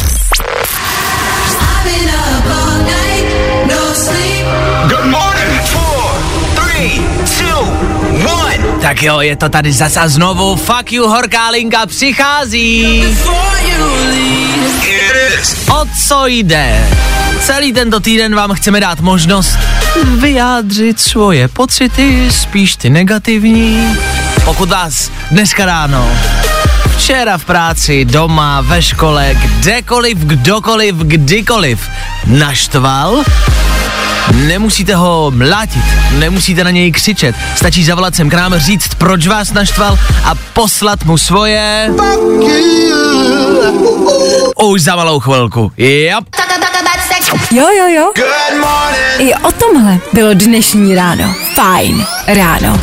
Good 4.87 5.05
morning. 5.05 5.59
Four, 5.65 6.11
three, 6.55 7.01
two, 7.37 7.61
one. 8.21 8.81
Tak 8.81 9.03
jo, 9.03 9.21
je 9.21 9.35
to 9.35 9.49
tady 9.49 9.73
zasa 9.73 10.07
znovu, 10.07 10.55
fuck 10.55 10.91
you, 10.91 11.07
horká 11.07 11.49
linka 11.49 11.85
přichází. 11.85 13.03
O 15.71 15.85
co 16.07 16.27
jde? 16.27 16.89
Celý 17.41 17.73
tento 17.73 17.99
týden 17.99 18.35
vám 18.35 18.53
chceme 18.53 18.79
dát 18.79 18.99
možnost 18.99 19.57
vyjádřit 20.03 20.99
svoje 20.99 21.47
pocity, 21.47 22.27
spíš 22.31 22.75
ty 22.75 22.89
negativní. 22.89 23.97
Pokud 24.45 24.69
vás 24.69 25.11
dneska 25.31 25.65
ráno, 25.65 26.09
včera 26.97 27.37
v 27.37 27.45
práci, 27.45 28.05
doma, 28.05 28.61
ve 28.61 28.81
škole, 28.81 29.33
kdekoliv, 29.33 30.17
kdokoliv, 30.17 30.95
kdykoliv 30.95 31.89
naštval, 32.25 33.23
Nemusíte 34.34 34.96
ho 34.96 35.32
mlátit, 35.36 35.84
nemusíte 36.12 36.63
na 36.63 36.72
něj 36.72 36.91
křičet, 36.91 37.36
stačí 37.55 37.84
zavolat 37.84 38.15
sem 38.15 38.29
k 38.29 38.34
nám, 38.34 38.58
říct, 38.58 38.96
proč 38.98 39.27
vás 39.27 39.53
naštval 39.53 40.00
a 40.24 40.36
poslat 40.53 41.03
mu 41.03 41.17
svoje... 41.17 41.89
Už 44.63 44.82
za 44.82 44.96
malou 44.96 45.20
chvilku. 45.20 45.72
Yep. 45.77 46.24
Jo, 47.51 47.67
jo, 47.77 47.88
jo. 47.88 48.12
I 49.17 49.34
o 49.34 49.51
tomhle 49.51 49.98
bylo 50.13 50.34
dnešní 50.34 50.96
ráno. 50.96 51.36
Fine 51.53 52.05
Ráno. 52.27 52.79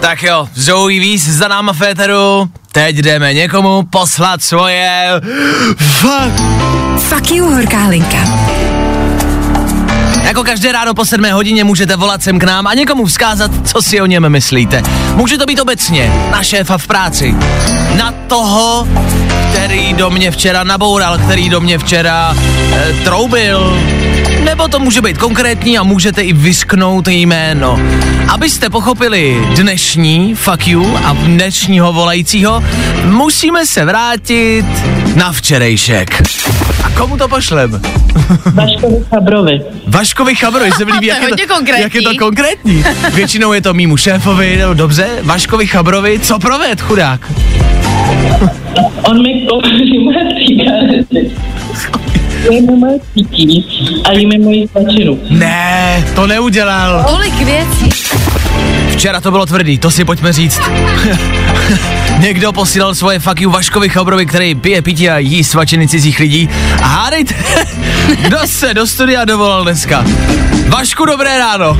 Tak 0.00 0.22
jo, 0.22 0.48
Zoe 0.54 1.00
Víz 1.00 1.28
za 1.28 1.48
náma 1.48 1.72
Féteru. 1.72 2.50
Teď 2.72 2.96
jdeme 2.96 3.34
někomu 3.34 3.82
poslat 3.82 4.42
svoje... 4.42 5.10
Fuck. 5.76 6.42
Fuck 6.98 7.30
you, 7.30 7.54
horká 7.54 7.88
linka. 7.88 8.18
Jako 10.26 10.44
každé 10.44 10.72
ráno 10.72 10.94
po 10.94 11.04
7 11.04 11.30
hodině 11.30 11.64
můžete 11.64 11.96
volat 11.96 12.22
sem 12.22 12.38
k 12.38 12.42
nám 12.42 12.66
a 12.66 12.74
někomu 12.74 13.06
vzkázat, 13.06 13.50
co 13.66 13.82
si 13.82 14.00
o 14.00 14.06
něm 14.06 14.28
myslíte. 14.28 14.82
Může 15.14 15.38
to 15.38 15.46
být 15.46 15.60
obecně 15.60 16.12
na 16.30 16.42
šéfa 16.42 16.78
v 16.78 16.86
práci, 16.86 17.34
na 17.96 18.14
toho, 18.26 18.88
který 19.50 19.92
do 19.92 20.10
mě 20.10 20.30
včera 20.30 20.64
naboural, 20.64 21.18
který 21.18 21.48
do 21.48 21.60
mě 21.60 21.78
včera 21.78 22.36
e, 22.36 22.92
troubil, 23.04 23.82
nebo 24.44 24.68
to 24.68 24.78
může 24.78 25.00
být 25.02 25.18
konkrétní 25.18 25.78
a 25.78 25.82
můžete 25.82 26.22
i 26.22 26.32
vysknout 26.32 27.08
jméno. 27.08 27.80
Abyste 28.28 28.70
pochopili 28.70 29.42
dnešní 29.56 30.34
fuck 30.34 30.66
you 30.68 30.96
a 31.04 31.12
dnešního 31.12 31.92
volajícího, 31.92 32.64
musíme 33.04 33.66
se 33.66 33.84
vrátit 33.84 34.64
na 35.14 35.32
včerejšek. 35.32 36.22
A 36.84 36.90
komu 36.90 37.16
to 37.16 37.28
pošlem? 37.28 37.80
Vaškovi 38.54 38.96
Chabrovi. 39.10 39.60
Vaškovi 39.86 40.34
Chabrovi 40.34 40.72
se 40.72 40.84
mi 40.84 40.92
líbí, 40.92 41.06
To 41.20 41.28
jak, 41.28 41.40
je 41.40 41.46
to, 41.46 41.54
konkrétní. 41.54 41.82
jak 41.82 41.94
je 41.94 42.02
to 42.02 42.14
konkrétní. 42.18 42.84
Většinou 43.14 43.52
je 43.52 43.60
to 43.60 43.74
mýmu 43.74 43.96
šéfovi, 43.96 44.58
no 44.62 44.74
dobře, 44.74 45.08
Vaškovi 45.22 45.66
Chabrovi, 45.66 46.18
co 46.18 46.38
proved, 46.38 46.80
chudák? 46.80 47.32
On 49.02 49.22
mi 49.22 49.46
kouří 49.48 49.98
moje 50.04 50.18
cigarety. 50.46 51.30
Je 52.50 52.62
mi 52.62 52.76
moje 52.76 52.98
pití 53.14 53.64
a 54.04 54.12
jí 54.12 54.26
mi 54.26 54.38
moji 54.38 54.68
svačinu. 54.68 55.18
Ne, 55.30 56.04
to 56.14 56.26
neudělal. 56.26 57.04
Tolik 57.08 57.34
věcí. 57.34 57.90
Včera 58.92 59.20
to 59.20 59.30
bylo 59.30 59.46
tvrdý, 59.46 59.78
to 59.78 59.90
si 59.90 60.04
pojďme 60.04 60.32
říct. 60.32 60.60
Někdo 62.18 62.52
posílal 62.52 62.94
svoje 62.94 63.18
fuck 63.18 63.40
you 63.40 63.50
Vaškovi 63.50 63.88
Chabrovi, 63.88 64.26
který 64.26 64.54
pije 64.54 64.82
pití 64.82 65.10
a 65.10 65.18
jí 65.18 65.44
svačiny 65.44 65.88
cizích 65.88 66.20
lidí. 66.20 66.48
A 66.82 66.86
hádejte, 66.86 67.34
kdo 68.22 68.38
se 68.46 68.74
do 68.74 68.86
studia 68.86 69.24
dovolal 69.24 69.62
dneska. 69.62 70.04
Vašku, 70.68 71.04
dobré 71.04 71.38
ráno. 71.38 71.78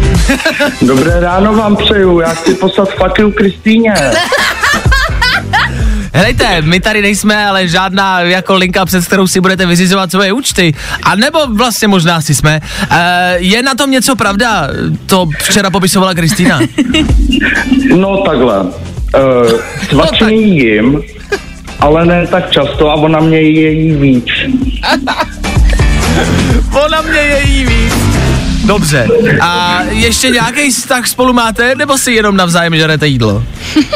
Dobré 0.82 1.20
ráno 1.20 1.54
vám 1.54 1.76
přeju, 1.76 2.20
já 2.20 2.28
chci 2.28 2.54
poslat 2.54 2.88
fuck 2.88 3.18
you 3.18 3.30
Kristýně. 3.30 3.94
Helejte, 6.16 6.62
my 6.62 6.80
tady 6.80 7.02
nejsme, 7.02 7.46
ale 7.46 7.68
žádná 7.68 8.20
jako 8.20 8.54
linka, 8.54 8.84
přes 8.84 9.06
kterou 9.06 9.26
si 9.26 9.40
budete 9.40 9.66
vyřizovat 9.66 10.10
svoje 10.10 10.32
účty. 10.32 10.74
A 11.02 11.16
nebo 11.16 11.46
vlastně 11.46 11.88
možná 11.88 12.20
si 12.20 12.34
jsme. 12.34 12.60
E, 12.90 13.34
je 13.38 13.62
na 13.62 13.74
tom 13.74 13.90
něco 13.90 14.16
pravda? 14.16 14.68
To 15.06 15.28
včera 15.38 15.70
popisovala 15.70 16.14
Kristýna. 16.14 16.60
No 17.96 18.22
takhle, 18.22 18.60
uh, 18.60 18.70
svačiny 19.88 20.34
jím, 20.34 21.02
ale 21.80 22.06
ne 22.06 22.26
tak 22.26 22.50
často 22.50 22.90
a 22.90 22.94
ona 22.94 23.20
mě 23.20 23.40
její 23.40 23.92
víc. 23.92 24.26
Ona 26.84 27.02
mě 27.02 27.20
je 27.20 27.42
jí 27.46 27.64
víc. 27.64 28.15
Dobře. 28.66 29.08
A 29.40 29.80
ještě 29.90 30.28
nějaký 30.30 30.70
vztah 30.70 31.06
spolu 31.06 31.32
máte, 31.32 31.74
nebo 31.74 31.98
si 31.98 32.12
jenom 32.12 32.36
navzájem 32.36 32.76
žerete 32.76 33.06
jídlo? 33.06 33.42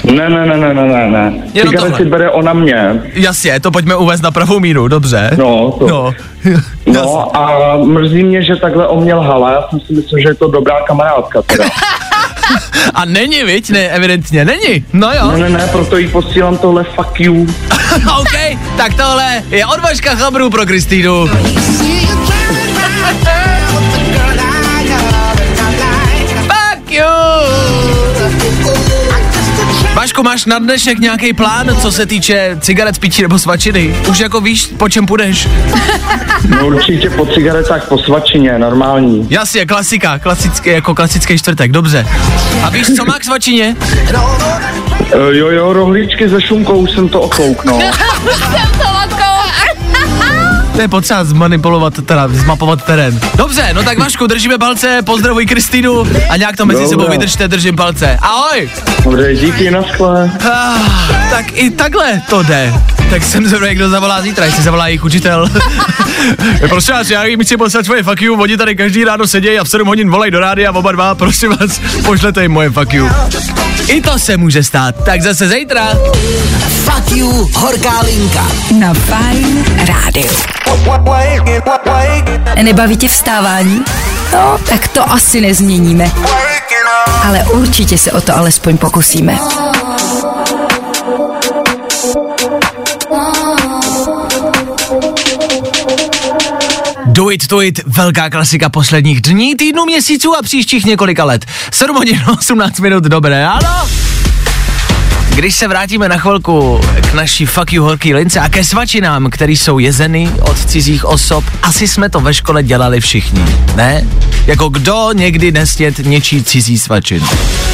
Ne, 0.05 0.31
ne, 0.31 0.47
ne, 0.47 0.57
ne, 0.57 0.75
ne, 0.75 0.87
ne, 0.89 1.11
ne. 1.11 1.33
Jenom 1.55 1.73
Cigarety 1.75 1.97
tohle. 1.97 2.11
bere 2.11 2.31
ona 2.31 2.53
mě. 2.53 3.03
Jasně, 3.15 3.61
to 3.61 3.71
pojďme 3.71 3.97
uvést 3.97 4.21
na 4.21 4.31
pravou 4.31 4.61
míru, 4.61 4.89
dobře. 4.89 5.31
No, 5.39 5.73
to. 5.79 5.87
No. 5.89 6.15
No 6.87 7.37
a 7.37 7.77
mrzí 7.85 8.25
mě, 8.25 8.43
že 8.43 8.57
takhle 8.57 8.87
o 8.89 9.00
mě 9.00 9.15
lhala, 9.15 9.53
já 9.53 9.62
jsem 9.71 9.81
si 9.81 9.93
myslel, 9.93 10.21
že 10.23 10.29
je 10.29 10.35
to 10.35 10.49
dobrá 10.49 10.75
kamarádka 10.87 11.43
teda. 11.43 11.65
A 12.95 13.05
není, 13.05 13.45
viď? 13.45 13.71
Ne, 13.71 13.89
evidentně, 13.89 14.45
není. 14.45 14.85
No 14.93 15.09
jo. 15.12 15.31
Ne, 15.33 15.39
ne, 15.39 15.49
ne, 15.49 15.69
proto 15.73 15.97
jí 15.99 16.09
posílám 16.09 16.59
tohle 16.59 16.85
fuck 16.85 17.21
you. 17.21 17.47
OK, 18.21 18.59
tak 18.77 18.95
tohle 18.95 19.43
je 19.50 19.67
od 19.67 19.81
Vaška 19.81 20.15
Chabru 20.15 20.50
pro 20.50 20.67
Kristýnu. 20.67 21.29
Vašku, 29.94 30.23
máš 30.23 30.47
na 30.47 30.59
dnešek 30.59 30.99
nějaký 30.99 31.32
plán, 31.32 31.76
co 31.82 31.92
se 31.92 32.06
týče 32.06 32.56
cigaret, 32.61 32.99
pití 32.99 33.23
nebo 33.23 33.38
svačiny? 33.38 33.97
Už 34.09 34.18
jako 34.18 34.40
víš, 34.40 34.66
po 34.76 34.88
čem 34.88 35.06
půjdeš? 35.06 35.49
No 36.49 36.66
určitě 36.66 37.11
po 37.11 37.26
cigaretách 37.26 37.88
po 37.88 37.99
svačině, 37.99 38.59
normální. 38.59 39.26
Jasně, 39.30 39.66
klasika, 39.66 40.18
klasický, 40.18 40.70
jako 40.70 40.94
klasický 40.94 41.38
čtvrtek, 41.38 41.73
dobře. 41.73 42.06
A 42.62 42.68
víš, 42.68 42.87
co 42.97 43.04
má 43.04 43.18
k 43.18 43.25
svačině? 43.25 43.76
Uh, 45.14 45.20
jo, 45.30 45.50
jo, 45.50 45.73
rohlíčky 45.73 46.28
se 46.28 46.40
šunkou, 46.42 46.76
už 46.78 46.90
jsem 46.90 47.09
to 47.09 47.20
oklouknul. 47.20 47.80
To 48.80 48.87
je 50.82 50.88
potřeba 50.88 51.25
zmanipulovat, 51.25 51.94
teda 52.06 52.28
zmapovat 52.28 52.84
terén. 52.84 53.20
Dobře, 53.34 53.70
no 53.72 53.82
tak 53.82 53.99
Vašku, 53.99 54.26
držíme 54.26 54.58
palce, 54.58 55.02
pozdravuj 55.02 55.46
Kristýnu 55.46 56.06
a 56.28 56.37
nějak 56.37 56.56
to 56.56 56.66
mezi 56.66 56.82
Dobrá. 56.82 56.88
sebou 56.88 57.10
vydržte, 57.10 57.49
držím 57.49 57.76
palce. 57.76 58.18
Ahoj! 58.22 58.70
Dobře, 59.04 59.34
díky, 59.34 59.70
na. 59.70 59.80
Ah, 60.52 61.30
tak 61.30 61.46
i 61.52 61.70
takhle 61.70 62.22
to 62.30 62.42
jde. 62.42 62.75
Tak 63.10 63.22
jsem 63.22 63.46
zvědavý, 63.46 63.75
kdo 63.75 63.88
zavolá 63.88 64.22
zítra, 64.22 64.44
jestli 64.44 64.62
zavolá 64.62 64.87
jejich 64.87 65.04
učitel. 65.04 65.50
prosím 66.68 66.94
vás, 66.94 67.10
já 67.10 67.25
jim 67.25 67.40
chci 67.40 67.56
poslat 67.56 67.87
svoje 67.87 68.02
fuck 68.02 68.22
you, 68.22 68.42
oni 68.42 68.56
tady 68.56 68.76
každý 68.76 69.04
ráno 69.04 69.26
sedějí 69.26 69.58
a 69.58 69.64
v 69.64 69.68
7 69.68 69.88
hodin 69.88 70.10
volají 70.10 70.30
do 70.30 70.40
rádia 70.40 70.72
oba 70.72 70.92
dva, 70.92 71.14
prosím 71.14 71.50
vás, 71.50 71.80
pošlete 72.04 72.42
jim 72.42 72.52
moje 72.52 72.70
fuck 72.70 72.92
you. 72.92 73.08
I 73.90 74.00
to 74.00 74.18
se 74.18 74.37
může 74.37 74.62
stát, 74.62 74.94
tak 75.04 75.23
zase 75.23 75.49
zítra. 75.49 75.88
Fuck 76.85 77.11
you, 77.12 77.50
horká 77.54 78.00
linka. 78.00 78.47
Na 78.78 78.94
Fajn 78.94 79.64
rádiu. 79.87 80.30
Nebaví 82.62 82.97
tě 82.97 83.09
vstávání? 83.09 83.85
No, 84.32 84.59
tak 84.68 84.88
to 84.88 85.12
asi 85.12 85.40
nezměníme. 85.40 86.11
Ale 87.26 87.44
určitě 87.44 87.99
se 87.99 88.12
o 88.12 88.20
to 88.20 88.37
alespoň 88.37 88.78
pokusíme. 88.78 89.38
Do 97.30 97.34
it, 97.34 97.49
do 97.49 97.62
it, 97.62 97.80
velká 97.87 98.30
klasika 98.30 98.68
posledních 98.68 99.20
dní, 99.20 99.54
týdnů, 99.54 99.84
měsíců 99.84 100.37
a 100.37 100.42
příštích 100.42 100.84
několika 100.84 101.25
let. 101.25 101.46
7 101.70 101.96
hodin 101.96 102.22
18 102.38 102.80
minut, 102.80 103.04
dobré, 103.04 103.46
ano? 103.46 103.88
Když 105.40 105.56
se 105.56 105.68
vrátíme 105.68 106.09
na 106.09 106.18
chvilku 106.18 106.80
k 107.11 107.14
naší 107.14 107.47
fuck 107.47 107.73
you 107.73 107.85
horký 107.85 108.14
lince 108.14 108.40
a 108.40 108.49
ke 108.49 108.64
svačinám, 108.64 109.30
které 109.30 109.52
jsou 109.52 109.78
jezeny 109.78 110.30
od 110.40 110.66
cizích 110.66 111.04
osob, 111.04 111.44
asi 111.62 111.88
jsme 111.88 112.09
to 112.11 112.20
ve 112.20 112.35
škole 112.35 112.62
dělali 112.62 113.00
všichni, 113.00 113.44
ne? 113.76 114.06
Jako 114.47 114.68
kdo 114.68 115.09
někdy 115.12 115.52
nesnět 115.52 115.99
něčí 115.99 116.44
cizí 116.44 116.78
svačin. 116.78 117.25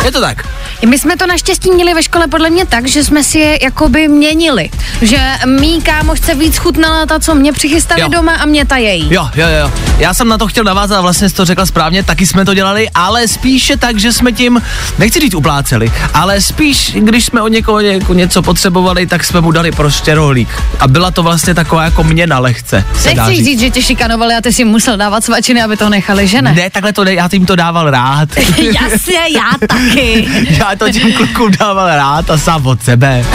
Je 0.04 0.12
to 0.12 0.20
tak? 0.20 0.49
My 0.88 0.99
jsme 0.99 1.16
to 1.16 1.26
naštěstí 1.26 1.70
měli 1.70 1.94
ve 1.94 2.02
škole 2.02 2.26
podle 2.26 2.50
mě 2.50 2.66
tak, 2.66 2.87
že 2.88 3.04
jsme 3.04 3.25
si 3.25 3.38
je 3.38 3.58
jakoby 3.64 4.08
měnili. 4.08 4.70
Že 5.02 5.18
mý 5.61 5.82
kámošce 5.82 6.35
víc 6.35 6.56
chutnala 6.56 7.06
ta, 7.06 7.20
co 7.20 7.35
mě 7.35 7.52
přichystali 7.52 8.00
Jo. 8.00 8.08
doma 8.08 8.32
a 8.35 8.46
mě 8.46 8.64
ta 8.64 8.76
její. 8.76 9.14
Jo, 9.14 9.28
jo, 9.35 9.46
jo. 9.61 9.73
Já 9.99 10.14
jsem 10.14 10.28
na 10.28 10.38
to 10.38 10.46
chtěl 10.46 10.64
navázat 10.64 10.99
a 10.99 11.00
vlastně 11.00 11.28
jsi 11.28 11.35
to 11.35 11.44
řekla 11.44 11.66
správně, 11.66 12.02
taky 12.02 12.26
jsme 12.26 12.44
to 12.44 12.54
dělali, 12.54 12.88
ale 12.94 13.28
spíše 13.28 13.76
tak, 13.76 13.99
že 13.99 14.12
jsme 14.12 14.32
tím, 14.32 14.62
nechci 14.99 15.20
říct 15.20 15.35
upláceli, 15.35 15.92
ale 16.14 16.40
spíš, 16.40 16.92
když 17.00 17.25
jsme 17.25 17.42
od 17.42 17.49
někoho 17.56 17.80
něko, 17.80 18.14
něco 18.14 18.42
potřebovali, 18.42 19.06
tak 19.06 19.25
jsme 19.25 19.40
mu 19.40 19.50
dali 19.50 19.72
prostě 19.72 20.14
rohlík. 20.14 20.48
A 20.80 20.88
byla 20.88 21.10
to 21.10 21.22
vlastně 21.22 21.54
taková 21.54 21.84
jako 21.84 22.04
měna 22.04 22.38
lehce. 22.38 22.84
Nechci 23.04 23.44
říct, 23.44 23.60
že 23.60 23.70
tě 23.70 23.82
šikanovali 23.82 24.34
a 24.34 24.40
ty 24.40 24.52
si 24.52 24.64
musel 24.64 24.96
dávat 24.96 25.25
svačiny, 25.25 25.62
aby 25.62 25.76
to 25.76 25.88
nechali, 25.88 26.28
že 26.28 26.42
ne? 26.42 26.52
Ne, 26.52 26.70
takhle 26.70 26.92
to 26.92 27.04
ne, 27.04 27.14
já 27.14 27.28
tím 27.28 27.46
to 27.46 27.56
dával 27.56 27.90
rád. 27.90 28.28
Jasně, 28.58 29.18
já 29.34 29.50
taky. 29.68 30.28
já 30.58 30.70
to 30.78 30.92
těm 30.92 31.12
klukům 31.12 31.50
dával 31.60 31.88
rád 31.88 32.30
a 32.30 32.38
sám 32.38 32.66
od 32.66 32.82
sebe. 32.82 33.25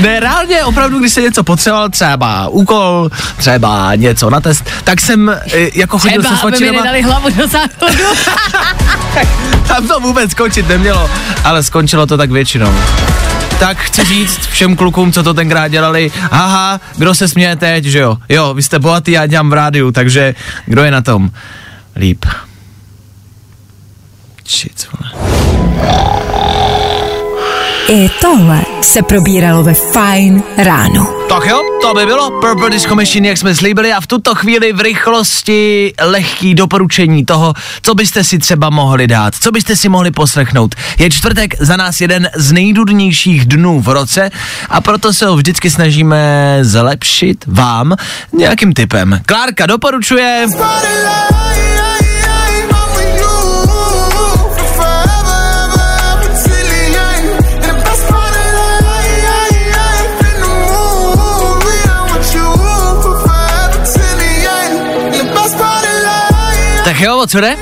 ne, 0.00 0.20
reálně 0.20 0.64
opravdu, 0.64 0.98
když 0.98 1.12
se 1.12 1.20
něco 1.22 1.44
potřeboval, 1.44 1.88
třeba 1.88 2.48
úkol, 2.48 3.10
třeba 3.36 3.94
něco 3.94 4.30
na 4.30 4.40
test, 4.40 4.64
tak 4.84 5.00
jsem 5.00 5.28
e, 5.30 5.38
jako 5.74 5.98
chodil 5.98 6.22
Třeba, 6.22 6.36
se 6.36 6.42
aby 6.42 6.50
mi 6.50 6.56
svačinama. 6.56 6.84
nedali 6.84 7.02
hlavu 7.02 7.30
do 7.30 7.46
záchodu. 7.48 8.04
Tam 9.68 9.85
to 9.86 10.00
vůbec 10.00 10.30
skončit 10.30 10.68
nemělo, 10.68 11.10
ale 11.44 11.62
skončilo 11.62 12.06
to 12.06 12.16
tak 12.16 12.30
většinou. 12.30 12.74
Tak 13.58 13.78
chci 13.78 14.04
říct 14.04 14.46
všem 14.46 14.76
klukům, 14.76 15.12
co 15.12 15.22
to 15.22 15.34
tenkrát 15.34 15.68
dělali, 15.68 16.10
aha, 16.30 16.80
kdo 16.96 17.14
se 17.14 17.28
směje 17.28 17.56
teď, 17.56 17.84
že 17.84 17.98
jo? 17.98 18.16
Jo, 18.28 18.54
vy 18.54 18.62
jste 18.62 18.78
bohatý, 18.78 19.12
já 19.12 19.26
dělám 19.26 19.50
v 19.50 19.52
rádiu, 19.52 19.92
takže 19.92 20.34
kdo 20.66 20.84
je 20.84 20.90
na 20.90 21.02
tom? 21.02 21.30
Líp. 21.96 22.24
Shit, 24.48 24.86
vole. 24.92 26.25
I 27.88 28.10
tohle 28.20 28.62
se 28.82 29.02
probíralo 29.02 29.62
ve 29.62 29.74
Fajn 29.74 30.42
ráno. 30.56 31.06
Tak 31.28 31.46
jo, 31.46 31.62
to 31.82 31.94
by 31.94 32.06
bylo 32.06 32.30
Purple 32.30 32.70
Disco 32.70 32.94
Machine, 32.94 33.28
jak 33.28 33.38
jsme 33.38 33.54
slíbili 33.54 33.92
a 33.92 34.00
v 34.00 34.06
tuto 34.06 34.34
chvíli 34.34 34.72
v 34.72 34.80
rychlosti 34.80 35.92
lehký 36.02 36.54
doporučení 36.54 37.24
toho, 37.24 37.54
co 37.82 37.94
byste 37.94 38.24
si 38.24 38.38
třeba 38.38 38.70
mohli 38.70 39.06
dát, 39.06 39.34
co 39.34 39.50
byste 39.52 39.76
si 39.76 39.88
mohli 39.88 40.10
poslechnout. 40.10 40.74
Je 40.98 41.10
čtvrtek 41.10 41.54
za 41.60 41.76
nás 41.76 42.00
jeden 42.00 42.30
z 42.34 42.52
nejdudnějších 42.52 43.44
dnů 43.44 43.80
v 43.80 43.88
roce 43.88 44.30
a 44.68 44.80
proto 44.80 45.12
se 45.12 45.26
ho 45.26 45.36
vždycky 45.36 45.70
snažíme 45.70 46.58
zlepšit 46.62 47.44
vám 47.46 47.96
nějakým 48.32 48.72
typem. 48.72 49.20
Klárka 49.26 49.66
doporučuje... 49.66 50.46
Tak 50.58 51.95
jo, 67.06 67.18
o 67.18 67.26
co 67.26 67.40
jde? 67.40 67.56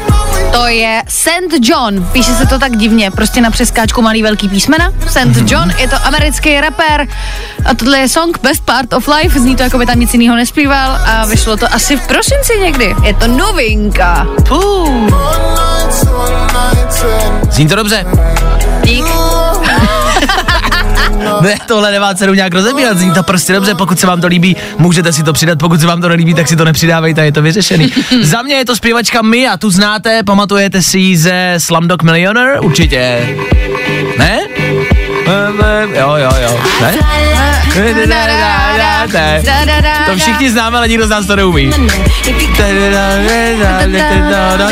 To 0.52 0.66
je 0.66 1.02
St. 1.09 1.54
John, 1.61 2.04
píše 2.12 2.35
se 2.35 2.46
to 2.46 2.59
tak 2.59 2.76
divně, 2.76 3.11
prostě 3.11 3.40
na 3.40 3.50
přeskáčku 3.50 4.02
malý 4.02 4.22
velký 4.22 4.48
písmena. 4.48 4.92
St. 5.09 5.24
Mhm. 5.24 5.46
John, 5.48 5.70
je 5.78 5.88
to 5.88 5.96
americký 6.04 6.61
rapper 6.61 7.07
a 7.64 7.74
tohle 7.74 7.98
je 7.98 8.09
song 8.09 8.38
Best 8.42 8.64
Part 8.64 8.92
of 8.92 9.09
Life, 9.09 9.40
zní 9.40 9.57
to 9.57 9.62
jako 9.62 9.78
by 9.78 9.87
tam 9.87 10.00
nic 10.00 10.14
jiného 10.14 10.37
nespíval 10.37 10.98
a 11.07 11.24
vyšlo 11.26 11.57
to 11.57 11.74
asi 11.74 11.96
v 11.96 12.07
prosinci 12.07 12.59
někdy. 12.59 12.94
Je 13.02 13.14
to 13.14 13.26
novinka. 13.26 14.26
Puh. 14.48 15.11
Zní 17.50 17.68
to 17.68 17.76
dobře. 17.76 18.07
Dík. 18.85 19.04
Ne, 21.40 21.54
tohle 21.66 21.90
nemá 21.92 22.14
cenu 22.14 22.34
nějak 22.34 22.54
rozebírat, 22.54 22.98
zní 22.98 23.12
to 23.12 23.22
prostě 23.22 23.52
dobře, 23.52 23.74
pokud 23.74 24.00
se 24.00 24.06
vám 24.06 24.20
to 24.20 24.26
líbí, 24.26 24.56
můžete 24.78 25.12
si 25.12 25.22
to 25.22 25.32
přidat, 25.32 25.58
pokud 25.58 25.80
se 25.80 25.87
vám 25.87 26.00
to 26.00 26.08
nelíbí, 26.08 26.34
tak 26.34 26.48
si 26.48 26.56
to 26.56 26.64
nepřidávejte, 26.64 27.24
je 27.24 27.32
to 27.32 27.42
vyřešený. 27.42 27.92
Za 28.22 28.42
mě 28.42 28.54
je 28.54 28.64
to 28.64 28.76
zpěvačka 28.76 29.22
Mia, 29.22 29.56
tu 29.56 29.70
znáte, 29.70 30.22
pamatujete 30.22 30.82
si 30.82 30.98
ji 30.98 31.16
ze 31.16 31.54
Slumdog 31.58 32.02
Millionaire? 32.02 32.60
Určitě. 32.60 33.28
Ne? 34.18 34.38
Jo, 35.94 36.16
jo, 36.16 36.30
jo. 36.42 36.60
Ne? 36.80 36.94
To 40.06 40.16
všichni 40.16 40.50
známe, 40.50 40.78
ale 40.78 40.88
nikdo 40.88 41.06
z 41.06 41.10
nás 41.10 41.26
to 41.26 41.37
neumí. 41.37 41.70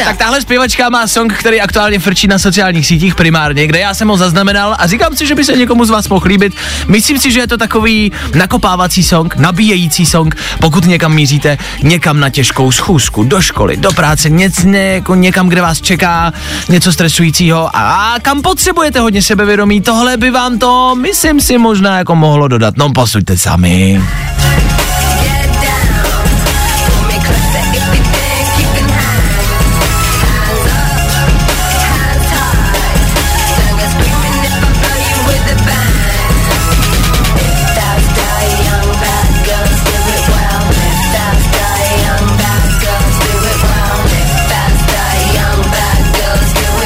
Tak 0.05 0.17
tahle 0.17 0.41
zpěvačka 0.43 0.89
má 0.89 1.07
song, 1.07 1.33
který 1.33 1.61
aktuálně 1.61 1.99
frčí 1.99 2.27
na 2.27 2.39
sociálních 2.39 2.87
sítích 2.87 3.15
primárně, 3.15 3.67
kde 3.67 3.79
já 3.79 3.95
jsem 3.95 4.09
ho 4.09 4.17
zaznamenal 4.17 4.77
a 4.79 4.87
říkám 4.87 5.17
si, 5.17 5.27
že 5.27 5.35
by 5.35 5.45
se 5.45 5.53
někomu 5.57 5.85
z 5.85 5.91
vás 5.91 6.09
mohl 6.09 6.27
líbit. 6.27 6.55
Myslím 6.89 7.19
si, 7.19 7.33
že 7.33 7.41
je 7.41 7.47
to 7.47 7.57
takový 7.57 8.13
nakopávací 8.35 9.03
song, 9.03 9.37
nabíjející 9.37 10.07
song, 10.07 10.35
pokud 10.61 10.85
někam 10.85 11.15
míříte, 11.15 11.59
někam 11.83 12.21
na 12.21 12.31
těžkou 12.31 12.73
schůzku, 12.73 13.25
do 13.25 13.41
školy, 13.41 13.77
do 13.77 13.93
práce, 13.93 14.31
něco, 14.31 14.69
jako 14.69 15.15
někam, 15.15 15.49
kde 15.49 15.63
vás 15.63 15.81
čeká 15.81 16.33
něco 16.69 16.93
stresujícího 16.93 17.77
a 17.77 18.15
kam 18.23 18.43
potřebujete 18.43 19.01
hodně 19.01 19.23
sebevědomí, 19.23 19.81
tohle 19.81 20.17
by 20.17 20.31
vám 20.31 20.59
to, 20.59 20.95
myslím 20.95 21.41
si, 21.41 21.59
možná 21.59 21.99
jako 21.99 22.15
mohlo 22.15 22.49
dodat. 22.49 22.75
No, 22.77 22.92
posuďte 22.93 23.37
sami. 23.37 24.03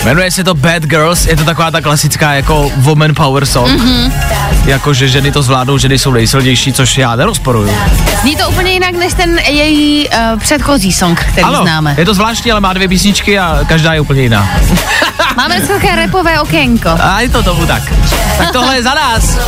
Jmenuje 0.06 0.30
se 0.30 0.44
to 0.44 0.54
Bad 0.54 0.82
Girls, 0.82 1.26
je 1.26 1.36
to 1.36 1.44
taková 1.44 1.70
ta 1.70 1.80
klasická 1.80 2.32
jako 2.32 2.72
woman 2.76 3.14
power 3.14 3.46
song. 3.46 3.68
Mm-hmm. 3.68 4.12
Jako, 4.66 4.94
že 4.94 5.08
ženy 5.08 5.32
to 5.32 5.42
zvládnou, 5.42 5.78
ženy 5.78 5.98
jsou 5.98 6.12
nejsilnější, 6.12 6.72
což 6.72 6.98
já 6.98 7.16
nerozporuju. 7.16 7.76
Zní 8.20 8.36
to 8.36 8.48
úplně 8.48 8.72
jinak 8.72 8.92
než 8.92 9.14
ten 9.14 9.38
její 9.38 10.08
uh, 10.08 10.40
předchozí 10.40 10.92
song, 10.92 11.20
který 11.20 11.42
ano, 11.42 11.62
známe. 11.62 11.94
je 11.98 12.04
to 12.04 12.14
zvláštní, 12.14 12.52
ale 12.52 12.60
má 12.60 12.72
dvě 12.72 12.88
písničky 12.88 13.38
a 13.38 13.60
každá 13.68 13.94
je 13.94 14.00
úplně 14.00 14.22
jiná. 14.22 14.48
Máme 15.36 15.60
také 15.60 15.96
repové 15.96 16.40
okénko. 16.40 16.88
A 17.00 17.20
je 17.20 17.28
to 17.28 17.42
tomu 17.42 17.66
tak. 17.66 17.82
Tak 18.38 18.52
tohle 18.52 18.76
je 18.76 18.82
za 18.82 18.94
nás. 18.94 19.38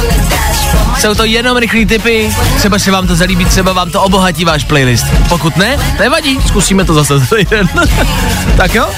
Jsou 0.98 1.14
to 1.14 1.24
jenom 1.24 1.56
rychlý 1.56 1.86
typy, 1.86 2.34
třeba 2.56 2.78
se 2.78 2.90
vám 2.90 3.06
to 3.06 3.16
zalíbí, 3.16 3.44
třeba 3.44 3.72
vám 3.72 3.90
to 3.90 4.02
obohatí 4.02 4.44
váš 4.44 4.64
playlist. 4.64 5.06
Pokud 5.28 5.56
ne, 5.56 5.76
nevadí, 5.98 6.38
zkusíme 6.46 6.84
to 6.84 6.94
zase 6.94 7.18
za 7.18 7.36
týden. 7.36 7.68
tak 8.56 8.74
jo? 8.74 8.88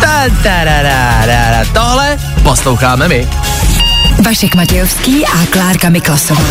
Ta, 0.00 0.22
ta, 0.42 0.64
ra, 0.64 0.82
ra, 0.82 1.26
ra, 1.26 1.50
ra. 1.50 1.64
Tohle 1.72 2.18
posloucháme 2.42 3.08
my. 3.08 3.28
Vašek 4.20 4.54
Matějovský 4.54 5.26
a 5.26 5.46
Klárka 5.50 5.88
Miklasová. 5.88 6.44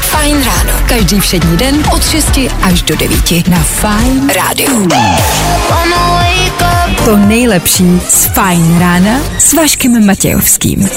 Fajn 0.00 0.44
ráno. 0.44 0.80
Každý 0.88 1.20
všední 1.20 1.56
den 1.56 1.84
od 1.92 2.10
6 2.10 2.38
až 2.62 2.82
do 2.82 2.96
9 2.96 3.48
na 3.48 3.58
Fajn 3.58 4.30
rádiu. 4.34 4.88
To 7.04 7.16
nejlepší 7.16 8.00
z 8.08 8.26
Fajn 8.26 8.78
rána 8.78 9.20
s 9.38 9.52
Vaškem 9.52 10.06
Matějovským. 10.06 10.88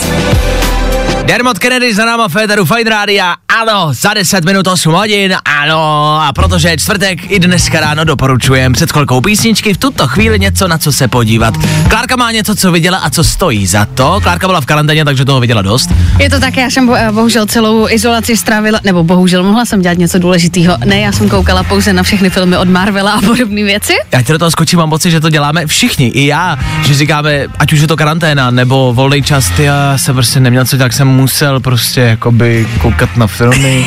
Dermot 1.29 1.59
Kennedy 1.59 1.93
za 1.93 2.05
náma 2.05 2.27
Féteru 2.27 2.65
Fine 2.65 2.89
Rádia, 2.89 3.35
ano, 3.61 3.93
za 3.93 4.13
10 4.13 4.45
minut 4.45 4.67
8 4.67 4.93
hodin, 4.93 5.35
ano, 5.45 6.19
a 6.21 6.33
protože 6.33 6.69
je 6.69 6.77
čtvrtek, 6.77 7.31
i 7.31 7.39
dneska 7.39 7.79
ráno 7.79 8.03
doporučujem 8.03 8.73
před 8.73 8.91
chvilkou 8.91 9.21
písničky, 9.21 9.73
v 9.73 9.77
tuto 9.77 10.07
chvíli 10.07 10.39
něco, 10.39 10.67
na 10.67 10.77
co 10.77 10.91
se 10.91 11.07
podívat. 11.07 11.53
Klárka 11.89 12.15
má 12.15 12.31
něco, 12.31 12.55
co 12.55 12.71
viděla 12.71 12.97
a 12.97 13.09
co 13.09 13.23
stojí 13.23 13.67
za 13.67 13.85
to. 13.85 14.19
Klárka 14.23 14.47
byla 14.47 14.61
v 14.61 14.65
karanténě, 14.65 15.05
takže 15.05 15.25
toho 15.25 15.39
viděla 15.39 15.61
dost. 15.61 15.89
Je 16.19 16.29
to 16.29 16.39
tak, 16.39 16.57
já 16.57 16.65
jsem 16.69 16.87
bo- 16.87 16.95
eh, 16.95 17.11
bohužel 17.11 17.45
celou 17.45 17.89
izolaci 17.89 18.37
strávila, 18.37 18.79
nebo 18.83 19.03
bohužel 19.03 19.43
mohla 19.43 19.65
jsem 19.65 19.81
dělat 19.81 19.97
něco 19.97 20.19
důležitého. 20.19 20.77
Ne, 20.85 20.99
já 20.99 21.11
jsem 21.11 21.29
koukala 21.29 21.63
pouze 21.63 21.93
na 21.93 22.03
všechny 22.03 22.29
filmy 22.29 22.57
od 22.57 22.67
Marvela 22.69 23.11
a 23.11 23.21
podobné 23.21 23.63
věci. 23.63 23.93
Já 24.11 24.21
ti 24.21 24.31
do 24.31 24.39
toho 24.39 24.51
skočím, 24.51 24.79
mám 24.79 24.89
pocit, 24.89 25.11
že 25.11 25.19
to 25.19 25.29
děláme 25.29 25.67
všichni, 25.67 26.07
i 26.07 26.25
já, 26.25 26.59
že 26.85 26.93
říkáme, 26.93 27.45
ať 27.59 27.73
už 27.73 27.79
je 27.79 27.87
to 27.87 27.97
karanténa 27.97 28.51
nebo 28.51 28.93
volný 28.93 29.23
čas, 29.23 29.49
ty 29.49 29.63
já 29.63 29.97
jsem 29.97 30.15
prostě 30.15 30.39
neměl 30.39 30.65
co, 30.65 30.77
tak 30.77 30.93
jsem 30.93 31.18
musel 31.19 31.59
prostě 31.59 32.01
jakoby 32.01 32.67
koukat 32.81 33.17
na 33.17 33.27
filmy. 33.27 33.85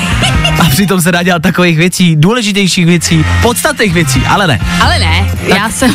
A 0.61 0.65
přitom 0.65 1.01
se 1.01 1.13
dá 1.13 1.23
dělat 1.23 1.43
takových 1.43 1.79
věcí, 1.79 2.17
důležitějších 2.17 2.87
věcí, 2.87 3.25
podstatných 3.43 3.93
věcí, 3.93 4.23
ale 4.29 4.47
ne. 4.47 4.61
Ale 4.81 4.99
ne, 4.99 5.31
já 5.47 5.71
jsem... 5.71 5.95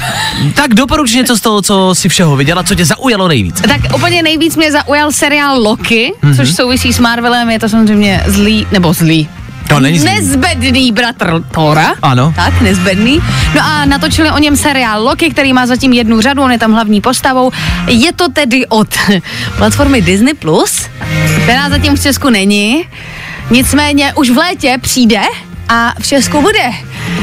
Tak 0.56 0.74
doporuč 0.74 1.14
něco 1.14 1.38
z 1.38 1.42
toho, 1.42 1.62
co 1.62 1.96
si 1.96 2.10
všeho 2.10 2.36
viděla, 2.36 2.64
co 2.64 2.76
tě 2.76 2.86
zaujalo 2.86 3.28
nejvíc. 3.28 3.62
Tak 3.62 3.82
úplně 3.96 4.24
nejvíc 4.24 4.56
mě 4.56 4.72
zaujal 4.72 5.12
seriál 5.12 5.62
Loki, 5.62 6.14
mm-hmm. 6.24 6.36
což 6.36 6.56
souvisí 6.56 6.94
s 6.94 7.00
Marvelem, 7.00 7.50
je 7.50 7.60
to 7.60 7.70
samozřejmě 7.70 8.24
zlý, 8.28 8.68
nebo 8.72 8.94
zlý. 8.94 9.30
To 9.68 9.80
není 9.80 10.00
zlý. 10.00 10.10
Nezbedný 10.10 10.92
bratr 10.92 11.44
Tora. 11.52 11.96
Ano. 12.02 12.34
Tak, 12.36 12.62
nezbedný. 12.62 13.20
No 13.56 13.62
a 13.64 13.86
natočili 13.86 14.32
o 14.32 14.38
něm 14.38 14.58
seriál 14.58 15.04
Loki, 15.04 15.30
který 15.30 15.54
má 15.54 15.66
zatím 15.66 15.94
jednu 15.94 16.22
řadu, 16.22 16.44
on 16.44 16.52
je 16.52 16.60
tam 16.60 16.74
hlavní 16.74 17.02
postavou. 17.02 17.52
Je 17.88 18.14
to 18.14 18.32
tedy 18.32 18.68
od 18.68 18.88
platformy 19.58 20.02
Disney+, 20.02 20.34
Plus, 20.34 20.88
která 21.44 21.70
zatím 21.70 21.96
v 21.96 22.02
Česku 22.02 22.30
není. 22.30 22.86
Nicméně 23.50 24.14
už 24.14 24.30
v 24.30 24.38
létě 24.38 24.78
přijde 24.82 25.22
a 25.70 25.94
v 26.00 26.08
Česku 26.08 26.42
bude. 26.42 26.72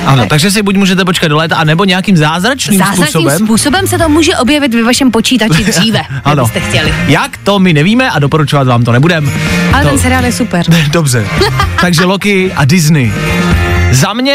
Ano, 0.07 0.27
takže 0.27 0.51
si 0.51 0.63
buď 0.63 0.77
můžete 0.77 1.05
počkat 1.05 1.29
do 1.29 1.37
léta, 1.37 1.57
anebo 1.57 1.85
nějakým 1.85 2.17
zázračným, 2.17 2.79
Zázračným 2.79 3.07
způsobem. 3.07 3.39
způsobem 3.39 3.87
se 3.87 3.99
to 3.99 4.09
může 4.09 4.37
objevit 4.37 4.75
ve 4.75 4.83
vašem 4.83 5.11
počítači 5.11 5.65
dříve, 5.73 6.01
Ano. 6.25 6.45
kdybyste 6.45 6.61
chtěli. 6.71 6.95
Jak 7.07 7.37
to 7.37 7.59
my 7.59 7.73
nevíme 7.73 8.11
a 8.11 8.19
doporučovat 8.19 8.67
vám 8.67 8.85
to 8.85 8.93
nebudem. 8.93 9.33
Ale 9.73 9.83
to... 9.83 9.89
ten 9.91 9.99
seriál 9.99 10.25
je 10.25 10.33
super. 10.33 10.67
Dobře. 10.93 11.27
Takže 11.81 12.05
Loki 12.05 12.53
a 12.53 12.65
Disney. 12.65 13.13
Za 13.95 14.13
mě 14.13 14.35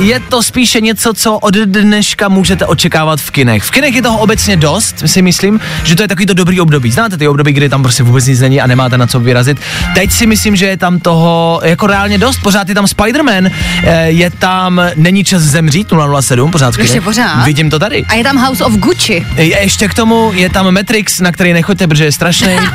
je 0.00 0.20
to 0.20 0.42
spíše 0.42 0.80
něco, 0.80 1.14
co 1.14 1.38
od 1.38 1.54
dneška 1.54 2.28
můžete 2.28 2.66
očekávat 2.66 3.20
v 3.20 3.30
kinech. 3.30 3.62
V 3.62 3.70
kinech 3.70 3.94
je 3.94 4.02
toho 4.02 4.18
obecně 4.18 4.56
dost, 4.56 5.02
si 5.06 5.22
myslím, 5.22 5.60
že 5.84 5.96
to 5.96 6.02
je 6.02 6.08
takový 6.08 6.26
to 6.26 6.34
dobrý 6.34 6.60
období. 6.60 6.90
Znáte 6.90 7.16
ty 7.16 7.28
období, 7.28 7.52
kdy 7.52 7.68
tam 7.68 7.82
prostě 7.82 8.02
vůbec 8.02 8.26
nic 8.26 8.40
není 8.40 8.60
a 8.60 8.66
nemáte 8.66 8.98
na 8.98 9.06
co 9.06 9.20
vyrazit. 9.20 9.58
Teď 9.94 10.12
si 10.12 10.26
myslím, 10.26 10.56
že 10.56 10.66
je 10.66 10.76
tam 10.76 10.98
toho 10.98 11.60
jako 11.64 11.86
reálně 11.86 12.18
dost. 12.18 12.38
Pořád 12.42 12.68
je 12.68 12.74
tam 12.74 12.84
Spider-Man, 12.84 13.50
eh, 13.84 14.02
je 14.10 14.30
tam 14.30 14.80
Není 14.96 15.24
čas 15.24 15.42
zemřít 15.42 15.92
007, 16.20 16.50
pořád 16.50 16.74
v 16.74 16.78
Ještě 16.78 16.92
kinech. 16.92 17.04
pořád? 17.04 17.44
Vidím 17.44 17.70
to 17.70 17.78
tady. 17.78 18.04
A 18.08 18.14
je 18.14 18.24
tam 18.24 18.36
House 18.38 18.64
of 18.64 18.72
Gucci. 18.72 19.26
Je, 19.36 19.62
ještě 19.62 19.88
k 19.88 19.94
tomu 19.94 20.32
je 20.34 20.50
tam 20.50 20.74
Matrix, 20.74 21.20
na 21.20 21.32
který 21.32 21.52
nechoďte, 21.52 21.86
protože 21.86 22.04
je 22.04 22.12
strašný. 22.12 22.48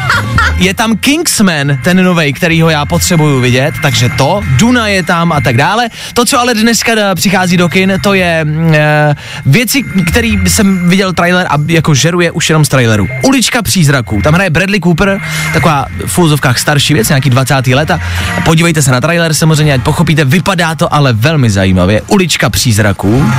Je 0.58 0.74
tam 0.74 0.98
Kingsman, 0.98 1.78
ten 1.84 2.04
novej, 2.04 2.34
kterýho 2.34 2.70
já 2.70 2.86
potřebuju 2.86 3.40
vidět, 3.42 3.74
takže 3.82 4.10
to, 4.18 4.42
Duna 4.58 4.88
je 4.88 5.04
tam 5.04 5.32
a 5.32 5.42
tak 5.42 5.58
dále. 5.58 5.90
To, 6.14 6.21
co 6.26 6.40
ale 6.40 6.54
dneska 6.54 6.92
eh, 6.98 7.16
přichází 7.16 7.58
do 7.58 7.70
kin, 7.70 7.94
to 8.04 8.14
je 8.14 8.46
eh, 8.74 9.16
věci, 9.46 9.84
který 10.08 10.40
jsem 10.48 10.90
viděl 10.90 11.14
trailer 11.14 11.48
a 11.50 11.56
jako 11.68 11.94
žeruje 11.94 12.32
už 12.32 12.50
jenom 12.50 12.66
z 12.66 12.70
traileru. 12.70 13.08
Ulička 13.24 13.62
přízraků, 13.62 14.22
tam 14.24 14.34
hraje 14.34 14.50
Bradley 14.50 14.80
Cooper, 14.80 15.20
taková 15.54 15.86
v 16.06 16.20
úzovkách 16.20 16.60
starší 16.60 16.94
věc, 16.94 17.10
nějaký 17.10 17.30
20. 17.30 17.68
leta. 17.68 18.00
Podívejte 18.46 18.82
se 18.82 18.92
na 18.92 19.02
trailer, 19.02 19.34
samozřejmě, 19.34 19.74
ať 19.74 19.82
pochopíte, 19.82 20.26
vypadá 20.26 20.76
to 20.76 20.94
ale 20.94 21.14
velmi 21.14 21.50
zajímavě. 21.50 22.02
Ulička 22.08 22.50
přízraků. 22.50 23.32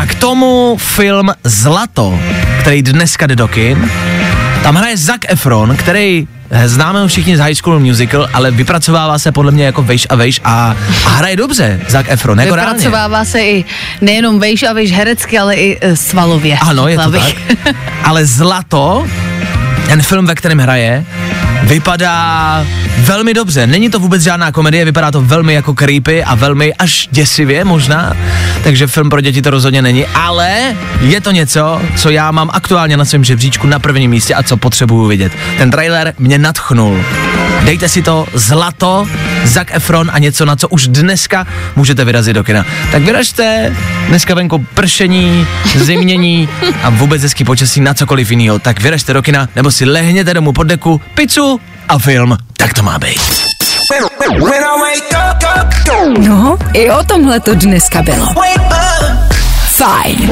A 0.00 0.06
k 0.06 0.14
tomu 0.14 0.76
film 0.80 1.30
Zlato, 1.44 2.20
který 2.60 2.82
dneska 2.82 3.26
jde 3.26 3.36
do 3.36 3.48
kin. 3.48 3.90
Tam 4.64 4.74
hraje 4.76 4.96
Zac 4.96 5.20
Efron, 5.28 5.76
který 5.76 6.28
eh, 6.50 6.68
známe 6.68 7.00
ho 7.00 7.08
všichni 7.08 7.36
z 7.36 7.40
High 7.40 7.54
School 7.54 7.80
Musical, 7.80 8.28
ale 8.32 8.50
vypracovává 8.50 9.18
se 9.18 9.32
podle 9.32 9.52
mě 9.52 9.64
jako 9.64 9.82
vejš 9.82 10.06
a 10.10 10.14
vejš 10.14 10.40
a, 10.44 10.76
a 11.06 11.08
hraje 11.08 11.36
dobře 11.36 11.80
Zac 11.88 12.06
Efron, 12.08 12.40
jako 12.40 12.56
reálně. 12.56 12.74
Vypracovává 12.74 13.24
se 13.24 13.40
i 13.40 13.64
nejenom 14.00 14.40
vejš 14.40 14.62
a 14.62 14.72
vejš 14.72 14.92
herecky, 14.92 15.38
ale 15.38 15.54
i 15.54 15.78
e, 15.80 15.96
svalově. 15.96 16.58
Ano, 16.58 16.88
je 16.88 16.98
to 16.98 17.10
tak. 17.10 17.34
Ale 18.04 18.26
Zlato, 18.26 19.06
ten 19.86 20.02
film, 20.02 20.26
ve 20.26 20.34
kterém 20.34 20.58
hraje, 20.58 21.04
vypadá 21.64 22.66
velmi 22.98 23.34
dobře. 23.34 23.66
Není 23.66 23.90
to 23.90 23.98
vůbec 23.98 24.22
žádná 24.22 24.52
komedie, 24.52 24.84
vypadá 24.84 25.10
to 25.10 25.20
velmi 25.20 25.54
jako 25.54 25.74
creepy 25.74 26.24
a 26.24 26.34
velmi 26.34 26.74
až 26.74 27.08
děsivě 27.10 27.64
možná, 27.64 28.16
takže 28.64 28.86
film 28.86 29.10
pro 29.10 29.20
děti 29.20 29.42
to 29.42 29.50
rozhodně 29.50 29.82
není, 29.82 30.06
ale 30.06 30.76
je 31.00 31.20
to 31.20 31.30
něco, 31.30 31.82
co 31.96 32.10
já 32.10 32.30
mám 32.30 32.50
aktuálně 32.52 32.96
na 32.96 33.04
svém 33.04 33.24
žebříčku 33.24 33.66
na 33.66 33.78
prvním 33.78 34.10
místě 34.10 34.34
a 34.34 34.42
co 34.42 34.56
potřebuju 34.56 35.06
vidět. 35.06 35.32
Ten 35.58 35.70
trailer 35.70 36.14
mě 36.18 36.38
natchnul. 36.38 37.04
Dejte 37.64 37.88
si 37.88 38.02
to 38.02 38.26
zlato, 38.34 39.06
Zac 39.44 39.68
Efron 39.70 40.10
a 40.12 40.18
něco, 40.18 40.44
na 40.44 40.56
co 40.56 40.68
už 40.68 40.88
dneska 40.88 41.46
můžete 41.76 42.04
vyrazit 42.04 42.34
do 42.34 42.44
kina. 42.44 42.64
Tak 42.92 43.02
vyražte, 43.02 43.76
dneska 44.08 44.34
venku 44.34 44.66
pršení, 44.74 45.46
zimnění 45.76 46.48
a 46.82 46.90
vůbec 46.90 47.22
hezký 47.22 47.44
počasí 47.44 47.80
na 47.80 47.94
cokoliv 47.94 48.30
jiného. 48.30 48.58
Tak 48.58 48.80
vyražte 48.80 49.12
do 49.12 49.22
kina 49.22 49.48
nebo 49.56 49.70
si 49.70 49.84
lehněte 49.84 50.34
domů 50.34 50.52
pod 50.52 50.62
deku, 50.62 51.00
pizzu 51.14 51.60
a 51.88 51.98
film. 51.98 52.38
Tak 52.56 52.74
to 52.74 52.82
má 52.82 52.98
být. 52.98 53.20
No, 56.18 56.58
i 56.72 56.90
o 56.90 57.04
tomhle 57.04 57.40
to 57.40 57.54
dneska 57.54 58.02
bylo. 58.02 58.26
Fajn. 59.68 60.30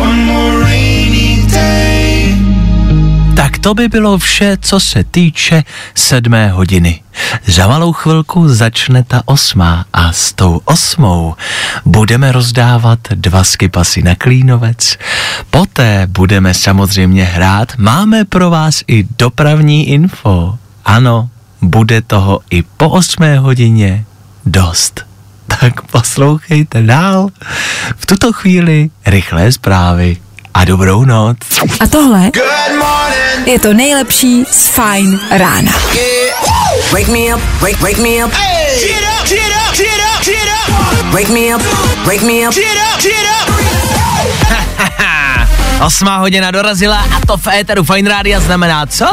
Tak 3.37 3.59
to 3.59 3.75
by 3.75 3.89
bylo 3.89 4.19
vše, 4.19 4.57
co 4.61 4.81
se 4.81 5.05
týče 5.05 5.65
sedmé 5.95 6.49
hodiny. 6.49 7.03
Za 7.47 7.69
malou 7.69 7.93
chvilku 7.93 8.49
začne 8.49 9.03
ta 9.05 9.23
osmá 9.25 9.85
a 9.93 10.13
s 10.13 10.33
tou 10.33 10.61
osmou 10.65 11.35
budeme 11.85 12.33
rozdávat 12.33 12.99
dva 13.15 13.45
skipasy 13.45 14.03
na 14.03 14.15
Klínovec. 14.15 14.99
Poté 15.51 16.07
budeme 16.07 16.55
samozřejmě 16.55 17.25
hrát. 17.25 17.73
Máme 17.79 18.25
pro 18.25 18.51
vás 18.51 18.83
i 18.87 19.07
dopravní 19.19 19.89
info. 19.89 20.59
Ano, 20.85 21.31
bude 21.63 22.03
toho 22.03 22.41
i 22.51 22.63
po 22.63 22.89
osmé 22.89 23.39
hodině 23.39 24.05
dost. 24.47 25.01
Tak 25.47 25.83
poslouchejte 25.83 26.83
dál. 26.83 27.29
V 27.97 28.07
tuto 28.07 28.33
chvíli 28.33 28.91
rychlé 29.07 29.53
zprávy 29.53 30.17
a 30.55 30.65
dobrou 30.65 31.05
noc. 31.05 31.37
A 31.81 31.87
tohle 31.87 32.31
je 33.47 33.59
to 33.59 33.73
nejlepší 33.73 34.45
z 34.51 34.67
Fajn 34.67 35.21
rána. 35.31 35.73
Wake 36.93 37.09
me 37.09 37.35
up, 37.35 37.43
wake, 37.61 37.81
wake 37.81 37.99
me 37.99 38.25
up. 38.25 38.33
Wake 41.13 41.29
me 41.29 41.55
up, 41.55 41.63
wake 42.07 42.23
me 42.23 42.49
up. 42.49 42.55
Osmá 45.87 46.17
hodina 46.17 46.51
dorazila 46.51 46.97
a 47.17 47.27
to 47.27 47.37
v 47.37 47.47
éteru 47.47 47.85
Fine 47.85 48.11
Rádia 48.11 48.41
znamená 48.41 48.87
co? 48.87 49.07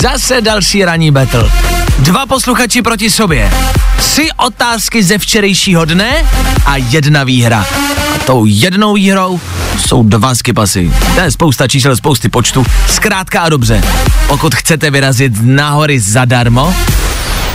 Zase 0.00 0.40
další 0.40 0.84
ranní 0.84 1.10
battle. 1.10 1.77
Dva 1.98 2.26
posluchači 2.26 2.82
proti 2.82 3.10
sobě. 3.10 3.50
Tři 3.96 4.28
otázky 4.36 5.02
ze 5.02 5.18
včerejšího 5.18 5.84
dne 5.84 6.24
a 6.66 6.76
jedna 6.76 7.24
výhra. 7.24 7.66
A 8.14 8.18
tou 8.26 8.44
jednou 8.44 8.94
výhrou 8.94 9.40
jsou 9.86 10.02
dva 10.02 10.34
skipasy. 10.34 10.92
To 11.14 11.20
je 11.20 11.30
spousta 11.30 11.68
čísel, 11.68 11.96
spousty 11.96 12.28
počtu. 12.28 12.64
Zkrátka 12.88 13.40
a 13.40 13.48
dobře. 13.48 13.82
Pokud 14.26 14.54
chcete 14.54 14.90
vyrazit 14.90 15.32
nahory 15.42 16.00
zadarmo, 16.00 16.74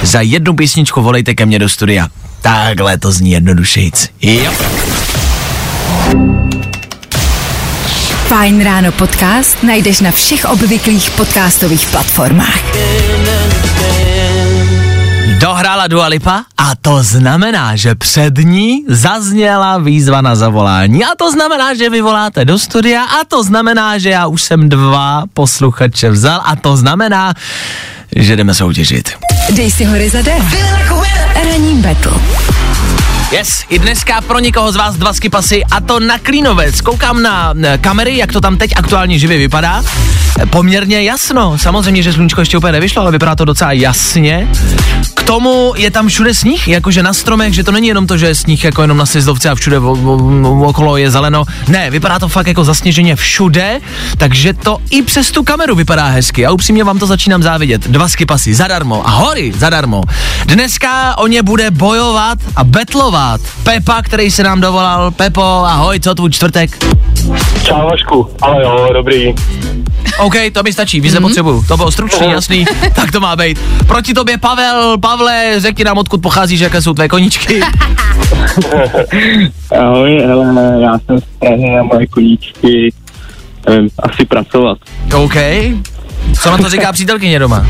za 0.01 0.21
jednu 0.21 0.55
písničku 0.55 1.01
volejte 1.01 1.33
ke 1.33 1.45
mně 1.45 1.59
do 1.59 1.69
studia. 1.69 2.07
Takhle 2.41 2.97
to 2.97 3.11
zní 3.11 3.31
jednodušejc. 3.31 4.09
Jo. 4.21 4.51
Fajn 8.27 8.63
ráno 8.63 8.91
podcast 8.91 9.63
najdeš 9.63 9.99
na 9.99 10.11
všech 10.11 10.45
obvyklých 10.45 11.09
podcastových 11.11 11.87
platformách. 11.87 12.63
Dohrála 15.73 15.87
Dua 15.87 16.07
Lipa 16.07 16.43
a 16.57 16.75
to 16.81 17.03
znamená, 17.03 17.75
že 17.75 17.95
před 17.95 18.37
ní 18.37 18.85
zazněla 18.87 19.77
výzva 19.77 20.21
na 20.21 20.35
zavolání. 20.35 21.05
A 21.05 21.15
to 21.17 21.31
znamená, 21.31 21.73
že 21.73 21.89
vy 21.89 22.01
voláte 22.01 22.45
do 22.45 22.59
studia 22.59 23.03
a 23.03 23.25
to 23.27 23.43
znamená, 23.43 23.97
že 23.97 24.09
já 24.09 24.27
už 24.27 24.41
jsem 24.43 24.69
dva 24.69 25.23
posluchače 25.33 26.09
vzal 26.09 26.41
a 26.45 26.55
to 26.55 26.77
znamená, 26.77 27.33
že 28.15 28.35
jdeme 28.35 28.53
soutěžit. 28.53 29.09
Dej 29.49 29.71
si 29.71 29.85
hory 29.85 30.09
za 30.09 30.21
den. 30.21 30.47
Ranní 31.49 31.81
battle. 31.81 32.62
Yes, 33.33 33.63
i 33.69 33.79
dneska 33.79 34.21
pro 34.21 34.39
někoho 34.39 34.71
z 34.71 34.75
vás 34.75 34.95
dva 34.95 35.13
skipasy 35.13 35.63
a 35.71 35.81
to 35.81 35.99
na 35.99 36.19
Klínovec. 36.19 36.81
Koukám 36.81 37.21
na 37.21 37.53
kamery, 37.81 38.17
jak 38.17 38.31
to 38.31 38.41
tam 38.41 38.57
teď 38.57 38.71
aktuálně 38.75 39.19
živě 39.19 39.37
vypadá. 39.37 39.83
Poměrně 40.49 41.03
jasno. 41.03 41.57
Samozřejmě, 41.57 42.03
že 42.03 42.13
slunčko 42.13 42.41
ještě 42.41 42.57
úplně 42.57 42.71
nevyšlo, 42.71 43.01
ale 43.01 43.11
vypadá 43.11 43.35
to 43.35 43.45
docela 43.45 43.71
jasně. 43.71 44.47
K 45.13 45.23
tomu 45.23 45.73
je 45.77 45.91
tam 45.91 46.07
všude 46.07 46.33
sníh, 46.33 46.67
jakože 46.67 47.03
na 47.03 47.13
stromech, 47.13 47.53
že 47.53 47.63
to 47.63 47.71
není 47.71 47.87
jenom 47.87 48.07
to, 48.07 48.17
že 48.17 48.27
je 48.27 48.35
sníh 48.35 48.63
jako 48.63 48.81
jenom 48.81 48.97
na 48.97 49.05
sjezdovce 49.05 49.49
a 49.49 49.55
všude 49.55 49.79
okolo 50.65 50.97
je 50.97 51.11
zeleno. 51.11 51.43
Ne, 51.67 51.91
vypadá 51.91 52.19
to 52.19 52.27
fakt 52.27 52.47
jako 52.47 52.63
zasněženě 52.63 53.15
všude, 53.15 53.79
takže 54.17 54.53
to 54.53 54.77
i 54.89 55.01
přes 55.01 55.31
tu 55.31 55.43
kameru 55.43 55.75
vypadá 55.75 56.07
hezky. 56.07 56.45
A 56.45 56.51
upřímně 56.51 56.83
vám 56.83 56.99
to 56.99 57.07
začínám 57.07 57.43
závidět. 57.43 57.87
Dva 57.87 58.09
skipasy 58.09 58.53
zadarmo 58.53 59.07
a 59.07 59.11
hory 59.11 59.53
zadarmo. 59.57 60.01
Dneska 60.45 61.17
o 61.17 61.27
ně 61.27 61.43
bude 61.43 61.71
bojovat 61.71 62.39
a 62.55 62.63
betlovat 62.63 63.22
Pepa, 63.63 64.01
který 64.01 64.31
se 64.31 64.43
nám 64.43 64.61
dovolal. 64.61 65.11
Pepo, 65.11 65.43
ahoj, 65.43 65.99
co 65.99 66.15
tvůj 66.15 66.29
čtvrtek? 66.29 66.85
Čau 67.63 67.89
Vašku, 67.89 68.29
ale 68.41 68.63
jo, 68.63 68.89
dobrý. 68.93 69.33
OK, 70.19 70.33
to 70.53 70.63
mi 70.63 70.73
stačí, 70.73 71.01
víc 71.01 71.13
nepotřebuju. 71.13 71.63
To 71.67 71.77
bylo 71.77 71.91
stručný, 71.91 72.31
jasný, 72.31 72.65
tak 72.95 73.11
to 73.11 73.19
má 73.19 73.35
být. 73.35 73.59
Proti 73.87 74.13
tobě 74.13 74.37
Pavel, 74.37 74.97
Pavle, 74.97 75.53
řekni 75.57 75.83
nám, 75.83 75.97
odkud 75.97 76.21
pocházíš, 76.21 76.59
jaké 76.59 76.81
jsou 76.81 76.93
tvé 76.93 77.07
koníčky. 77.07 77.61
Ahoj, 79.79 80.21
hele, 80.25 80.81
já 80.81 80.99
jsem 80.99 81.19
z 81.19 81.23
Prahy 81.39 81.77
a 81.79 81.83
moje 81.83 82.07
koníčky 82.07 82.93
nevím, 83.69 83.89
asi 83.99 84.25
pracovat. 84.25 84.77
OK. 85.15 85.35
Co 86.41 86.51
na 86.51 86.57
to 86.57 86.69
říká 86.69 86.91
přítelkyně 86.91 87.39
doma? 87.39 87.65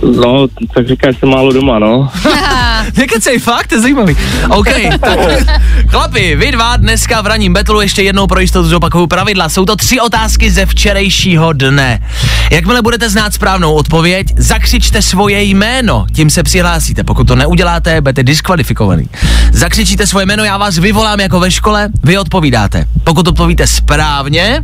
No, 0.00 0.46
tak 0.74 0.88
říkáš, 0.88 1.18
jsem 1.18 1.28
málo 1.28 1.52
doma, 1.52 1.78
no. 1.78 2.10
Nekecej, 2.96 3.38
fakt, 3.38 3.66
to 3.66 3.74
je 3.74 3.80
zajímavý. 3.80 4.16
OK, 4.48 4.68
tak 5.00 5.18
chlapi, 5.88 6.36
vy 6.36 6.52
dva 6.52 6.76
dneska 6.76 7.20
v 7.20 7.26
ranním 7.26 7.52
betlu 7.52 7.80
ještě 7.80 8.02
jednou 8.02 8.26
pro 8.26 8.40
jistotu 8.40 8.68
zopakuju 8.68 9.06
pravidla. 9.06 9.48
Jsou 9.48 9.64
to 9.64 9.76
tři 9.76 10.00
otázky 10.00 10.50
ze 10.50 10.66
včerejšího 10.66 11.52
dne. 11.52 12.02
Jakmile 12.50 12.82
budete 12.82 13.10
znát 13.10 13.34
správnou 13.34 13.74
odpověď, 13.74 14.26
zakřičte 14.36 15.02
svoje 15.02 15.42
jméno, 15.42 16.06
tím 16.14 16.30
se 16.30 16.42
přihlásíte. 16.42 17.04
Pokud 17.04 17.26
to 17.26 17.36
neuděláte, 17.36 18.00
budete 18.00 18.22
diskvalifikovaný. 18.22 19.08
Zakřičíte 19.52 20.06
svoje 20.06 20.26
jméno, 20.26 20.44
já 20.44 20.56
vás 20.56 20.78
vyvolám 20.78 21.20
jako 21.20 21.40
ve 21.40 21.50
škole, 21.50 21.88
vy 22.02 22.18
odpovídáte. 22.18 22.84
Pokud 23.04 23.28
odpovíte 23.28 23.66
správně, 23.66 24.60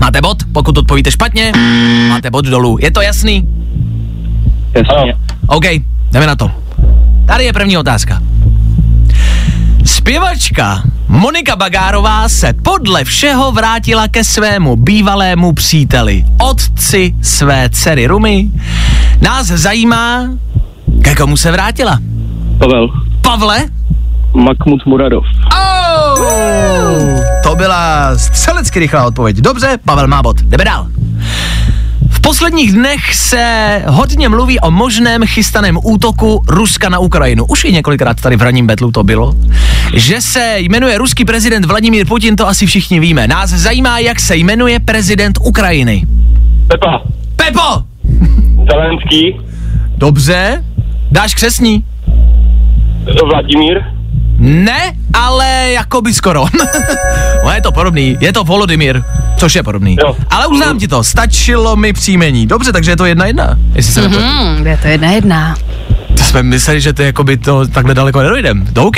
máte 0.00 0.20
bod, 0.20 0.38
pokud 0.52 0.78
odpovíte 0.78 1.10
špatně, 1.10 1.52
máte 2.08 2.30
bod 2.30 2.44
dolů. 2.44 2.78
Je 2.80 2.90
to 2.90 3.00
jasný? 3.00 3.48
Jasně. 4.74 5.14
OK, 5.46 5.64
jdeme 6.12 6.26
na 6.26 6.36
to. 6.36 6.50
Tady 7.26 7.44
je 7.44 7.52
první 7.52 7.78
otázka. 7.78 8.22
Zpěvačka 9.84 10.82
Monika 11.08 11.56
Bagárová 11.56 12.28
se 12.28 12.52
podle 12.52 13.04
všeho 13.04 13.52
vrátila 13.52 14.08
ke 14.08 14.24
svému 14.24 14.76
bývalému 14.76 15.52
příteli, 15.52 16.24
otci 16.42 17.14
své 17.22 17.68
dcery 17.70 18.06
Rumy. 18.06 18.50
Nás 19.20 19.46
zajímá, 19.46 20.28
ke 21.02 21.14
komu 21.14 21.36
se 21.36 21.52
vrátila. 21.52 21.98
Pavel, 22.58 22.88
Pavle? 23.22 23.64
Mahmud 24.34 24.86
Muradov. 24.86 25.24
Oh! 25.54 26.18
To 27.42 27.54
byla 27.56 28.10
střelecky 28.18 28.78
rychlá 28.78 29.04
odpověď. 29.06 29.36
Dobře, 29.36 29.78
Pavel 29.84 30.06
má 30.08 30.22
bod. 30.22 30.40
Jdeme 30.40 30.64
dál. 30.64 30.86
V 32.24 32.26
posledních 32.26 32.72
dnech 32.72 33.14
se 33.14 33.82
hodně 33.86 34.28
mluví 34.28 34.60
o 34.60 34.70
možném 34.70 35.26
chystaném 35.26 35.78
útoku 35.82 36.42
Ruska 36.48 36.88
na 36.88 36.98
Ukrajinu. 36.98 37.44
Už 37.44 37.64
i 37.64 37.72
několikrát 37.72 38.20
tady 38.20 38.36
v 38.36 38.42
ranním 38.42 38.66
betlu 38.66 38.92
to 38.92 39.04
bylo. 39.04 39.34
Že 39.94 40.20
se 40.20 40.54
jmenuje 40.58 40.98
ruský 40.98 41.24
prezident 41.24 41.64
Vladimír 41.64 42.06
Putin, 42.06 42.36
to 42.36 42.48
asi 42.48 42.66
všichni 42.66 43.00
víme. 43.00 43.28
Nás 43.28 43.50
zajímá, 43.50 43.98
jak 43.98 44.20
se 44.20 44.36
jmenuje 44.36 44.80
prezident 44.80 45.38
Ukrajiny. 45.44 46.02
Pepa, 46.66 47.02
Pepo! 47.36 47.82
Zelenský, 48.70 49.40
Dobře. 49.96 50.64
Dáš 51.10 51.34
křesní? 51.34 51.84
Vladimír, 53.30 53.82
Ne, 54.44 54.92
ale 55.12 55.70
jako 55.70 56.00
by 56.00 56.14
skoro. 56.14 56.44
no 57.44 57.50
je 57.52 57.60
to 57.62 57.72
podobný, 57.72 58.16
je 58.20 58.32
to 58.32 58.44
Volodymyr, 58.44 59.02
což 59.36 59.54
je 59.54 59.62
podobný. 59.62 59.96
Jo. 60.00 60.16
Ale 60.30 60.46
uznám 60.46 60.78
ti 60.78 60.88
to, 60.88 61.04
stačilo 61.04 61.76
mi 61.76 61.92
příjmení. 61.92 62.46
Dobře, 62.46 62.72
takže 62.72 62.90
je 62.90 62.96
to 62.96 63.04
jedna 63.04 63.26
jedna, 63.26 63.58
jestli 63.74 63.92
se 63.92 64.02
mm-hmm. 64.02 64.54
Hmm, 64.56 64.66
je 64.66 64.76
to 64.76 64.88
jedna 64.88 65.10
jedna. 65.10 65.56
To 66.16 66.24
jsme 66.24 66.42
mysleli, 66.42 66.80
že 66.80 66.92
to 66.92 67.02
jako 67.02 67.24
by 67.24 67.36
to 67.36 67.68
takhle 67.68 67.94
daleko 67.94 68.22
nedojdem. 68.22 68.66
To 68.72 68.84
OK. 68.84 68.96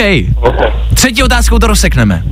Třetí 0.94 1.22
otázkou 1.22 1.58
to 1.58 1.66
rozsekneme. 1.66 2.22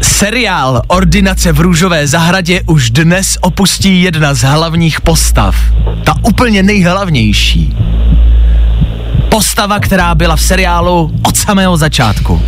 Seriál 0.00 0.82
Ordinace 0.86 1.52
v 1.52 1.60
růžové 1.60 2.06
zahradě 2.06 2.60
už 2.66 2.90
dnes 2.90 3.38
opustí 3.40 4.02
jedna 4.02 4.34
z 4.34 4.42
hlavních 4.42 5.00
postav. 5.00 5.56
Ta 6.04 6.14
úplně 6.22 6.62
nejhlavnější. 6.62 7.76
Postava, 9.34 9.80
která 9.80 10.14
byla 10.14 10.36
v 10.36 10.42
seriálu 10.42 11.10
od 11.22 11.36
samého 11.36 11.76
začátku. 11.76 12.42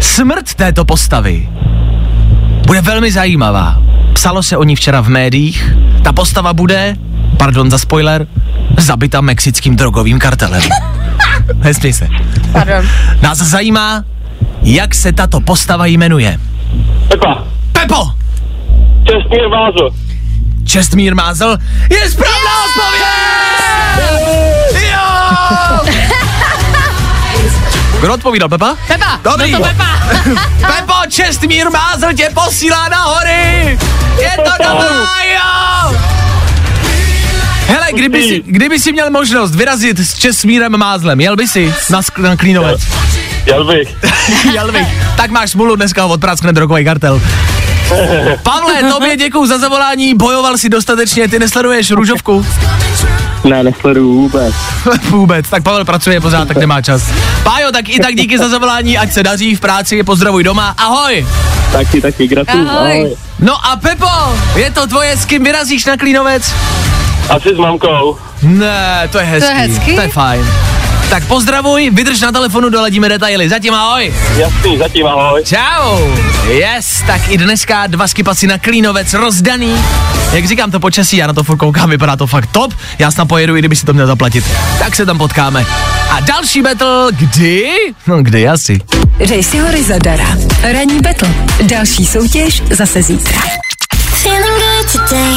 Smrt 0.00 0.54
této 0.54 0.84
postavy 0.84 1.48
bude 2.66 2.80
velmi 2.80 3.12
zajímavá. 3.12 3.78
Psalo 4.12 4.42
se 4.42 4.56
o 4.56 4.64
ní 4.64 4.76
včera 4.76 5.00
v 5.00 5.08
médiích. 5.08 5.72
Ta 6.02 6.12
postava 6.12 6.52
bude, 6.52 6.96
pardon 7.36 7.70
za 7.70 7.78
spoiler, 7.78 8.26
zabita 8.78 9.20
mexickým 9.20 9.76
drogovým 9.76 10.18
kartelem. 10.18 10.62
Nesmí 11.54 11.92
se. 11.92 12.08
Pardon. 12.52 12.88
Nás 13.22 13.38
zajímá, 13.38 14.04
jak 14.62 14.94
se 14.94 15.12
tato 15.12 15.40
postava 15.40 15.86
jmenuje. 15.86 16.38
Pepa, 17.08 17.44
Pepo! 17.72 18.10
Čestmír 19.04 19.48
Vázl, 19.48 19.90
Čestmír 20.64 21.14
Mázel 21.14 21.58
je 21.90 22.10
správná 22.10 22.50
odpověď! 22.64 23.26
Jo! 24.92 25.05
Kdo 28.00 28.14
odpovídal, 28.14 28.48
Pepa? 28.48 28.76
Pepa, 28.88 29.20
Dobrý. 29.22 29.52
no 29.52 29.58
to 29.58 29.64
Pepa. 29.64 29.86
Pepo, 30.76 30.94
Čestmír 31.08 31.70
Mázel 31.70 32.12
tě 32.12 32.30
posílá 32.34 32.88
na 32.88 33.02
hory! 33.02 33.78
Je 34.20 34.30
to 34.36 34.50
dobrá, 34.64 35.06
jo! 35.34 35.96
Hele, 37.66 37.86
kdyby 37.92 38.22
si, 38.22 38.42
kdyby 38.46 38.78
si 38.78 38.92
měl 38.92 39.10
možnost 39.10 39.54
vyrazit 39.54 39.98
s 39.98 40.14
Čestmírem 40.18 40.76
Mázlem, 40.78 41.20
jel 41.20 41.36
by 41.36 41.48
si 41.48 41.74
na, 41.90 42.00
sk- 42.02 42.22
na 42.22 42.36
Klínovec? 42.36 42.80
jel 43.46 43.64
bych. 43.64 43.88
jel 44.54 44.72
bych. 44.72 44.86
Tak 45.16 45.30
máš 45.30 45.50
smůlu, 45.50 45.76
dneska 45.76 46.02
ho 46.02 46.08
odpraskne 46.08 46.52
drogový 46.52 46.84
kartel. 46.84 47.20
Pavle, 48.42 48.82
tobě 48.92 49.16
děkuju 49.16 49.46
za 49.46 49.58
zavolání, 49.58 50.14
bojoval 50.14 50.58
si 50.58 50.68
dostatečně, 50.68 51.28
ty 51.28 51.38
nesleduješ 51.38 51.90
růžovku? 51.90 52.46
Ne, 53.48 53.62
nesleduju 53.62 54.12
vůbec. 54.12 54.54
Vůbec, 55.10 55.48
tak 55.50 55.62
Pavel 55.62 55.84
pracuje 55.84 56.20
pořád, 56.20 56.48
tak 56.48 56.56
nemá 56.56 56.82
čas. 56.82 57.02
Pájo, 57.42 57.72
tak 57.72 57.88
i 57.88 58.00
tak 58.00 58.14
díky 58.14 58.38
za 58.38 58.48
zavolání, 58.48 58.98
ať 58.98 59.12
se 59.12 59.22
daří 59.22 59.54
v 59.54 59.60
práci, 59.60 60.02
pozdravuj 60.02 60.44
doma, 60.44 60.74
ahoj! 60.78 61.26
Taky, 61.72 62.00
taky, 62.00 62.26
gratuluju. 62.28 62.68
Ahoj. 62.68 62.90
Ahoj. 62.90 63.16
No 63.38 63.66
a 63.66 63.76
Pepo, 63.76 64.08
je 64.54 64.70
to 64.70 64.86
tvoje, 64.86 65.16
s 65.16 65.24
kým 65.24 65.44
vyrazíš 65.44 65.84
na 65.86 65.96
Klínovec? 65.96 66.54
Asi 67.28 67.54
s 67.54 67.58
mamkou. 67.58 68.16
Ne, 68.42 69.08
to 69.12 69.18
je 69.18 69.24
hezký. 69.24 69.48
To 69.48 69.52
je 69.52 69.58
hezký. 69.68 69.94
To 69.94 70.00
je 70.00 70.08
fajn. 70.08 70.46
Tak 71.10 71.24
pozdravuj, 71.24 71.90
vydrž 71.90 72.20
na 72.20 72.32
telefonu, 72.32 72.68
doladíme 72.68 73.08
detaily. 73.08 73.48
Zatím 73.48 73.74
ahoj. 73.74 74.14
Jasný, 74.36 74.78
zatím 74.78 75.06
ahoj. 75.06 75.42
Čau. 75.44 75.98
Yes, 76.48 77.02
tak 77.06 77.20
i 77.30 77.38
dneska 77.38 77.86
dva 77.86 78.08
skipasy 78.08 78.46
na 78.46 78.58
Klínovec 78.58 79.14
rozdaný. 79.14 79.74
Jak 80.32 80.44
říkám, 80.44 80.70
to 80.70 80.80
počasí, 80.80 81.16
já 81.16 81.26
na 81.26 81.32
to 81.32 81.44
furt 81.44 81.56
koukám, 81.56 81.90
vypadá 81.90 82.16
to 82.16 82.26
fakt 82.26 82.46
top. 82.52 82.74
Já 82.98 83.10
tam 83.12 83.28
pojedu, 83.28 83.56
i 83.56 83.58
kdyby 83.58 83.76
si 83.76 83.86
to 83.86 83.92
měl 83.92 84.06
zaplatit. 84.06 84.44
Tak 84.78 84.96
se 84.96 85.06
tam 85.06 85.18
potkáme. 85.18 85.66
A 86.10 86.20
další 86.20 86.62
battle, 86.62 87.08
kdy? 87.10 87.70
No 88.06 88.22
kdy 88.22 88.48
asi. 88.48 88.80
Dej 89.28 89.42
si 89.42 89.58
hory 89.58 89.82
zadara. 89.82 90.26
Ranní 90.62 91.00
betl. 91.00 91.26
Další 91.62 92.06
soutěž 92.06 92.62
zase 92.70 93.02
zítra. 93.02 93.40
Feeling 93.94 94.58
good 94.58 94.92
today. 94.92 95.36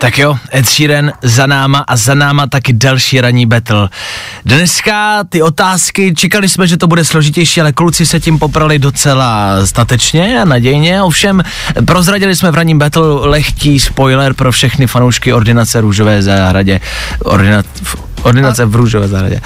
Tak 0.00 0.18
jo, 0.18 0.36
Ed 0.54 0.66
Sheeran 0.68 1.12
za 1.22 1.46
náma 1.46 1.84
a 1.88 1.96
za 1.96 2.14
náma 2.14 2.46
taky 2.46 2.72
další 2.72 3.20
ranní 3.20 3.46
battle. 3.46 3.88
Dneska 4.44 5.24
ty 5.28 5.42
otázky, 5.42 6.14
čekali 6.16 6.48
jsme, 6.48 6.66
že 6.66 6.76
to 6.76 6.86
bude 6.86 7.04
složitější, 7.04 7.60
ale 7.60 7.72
kluci 7.72 8.06
se 8.06 8.20
tím 8.20 8.38
poprali 8.38 8.78
docela 8.78 9.56
statečně 9.66 10.40
a 10.40 10.44
nadějně. 10.44 11.02
Ovšem, 11.02 11.42
prozradili 11.84 12.36
jsme 12.36 12.50
v 12.50 12.54
ranním 12.54 12.78
battle 12.78 13.28
lehký 13.28 13.80
spoiler 13.80 14.34
pro 14.34 14.52
všechny 14.52 14.86
fanoušky 14.86 15.32
ordinace 15.32 15.80
Růžové 15.80 16.22
zahradě. 16.22 16.80
Ordina, 17.24 17.62
f- 17.82 17.96
Ordinace 18.22 18.64
v 18.66 18.74
růžové 18.76 19.08
zahradě. 19.08 19.40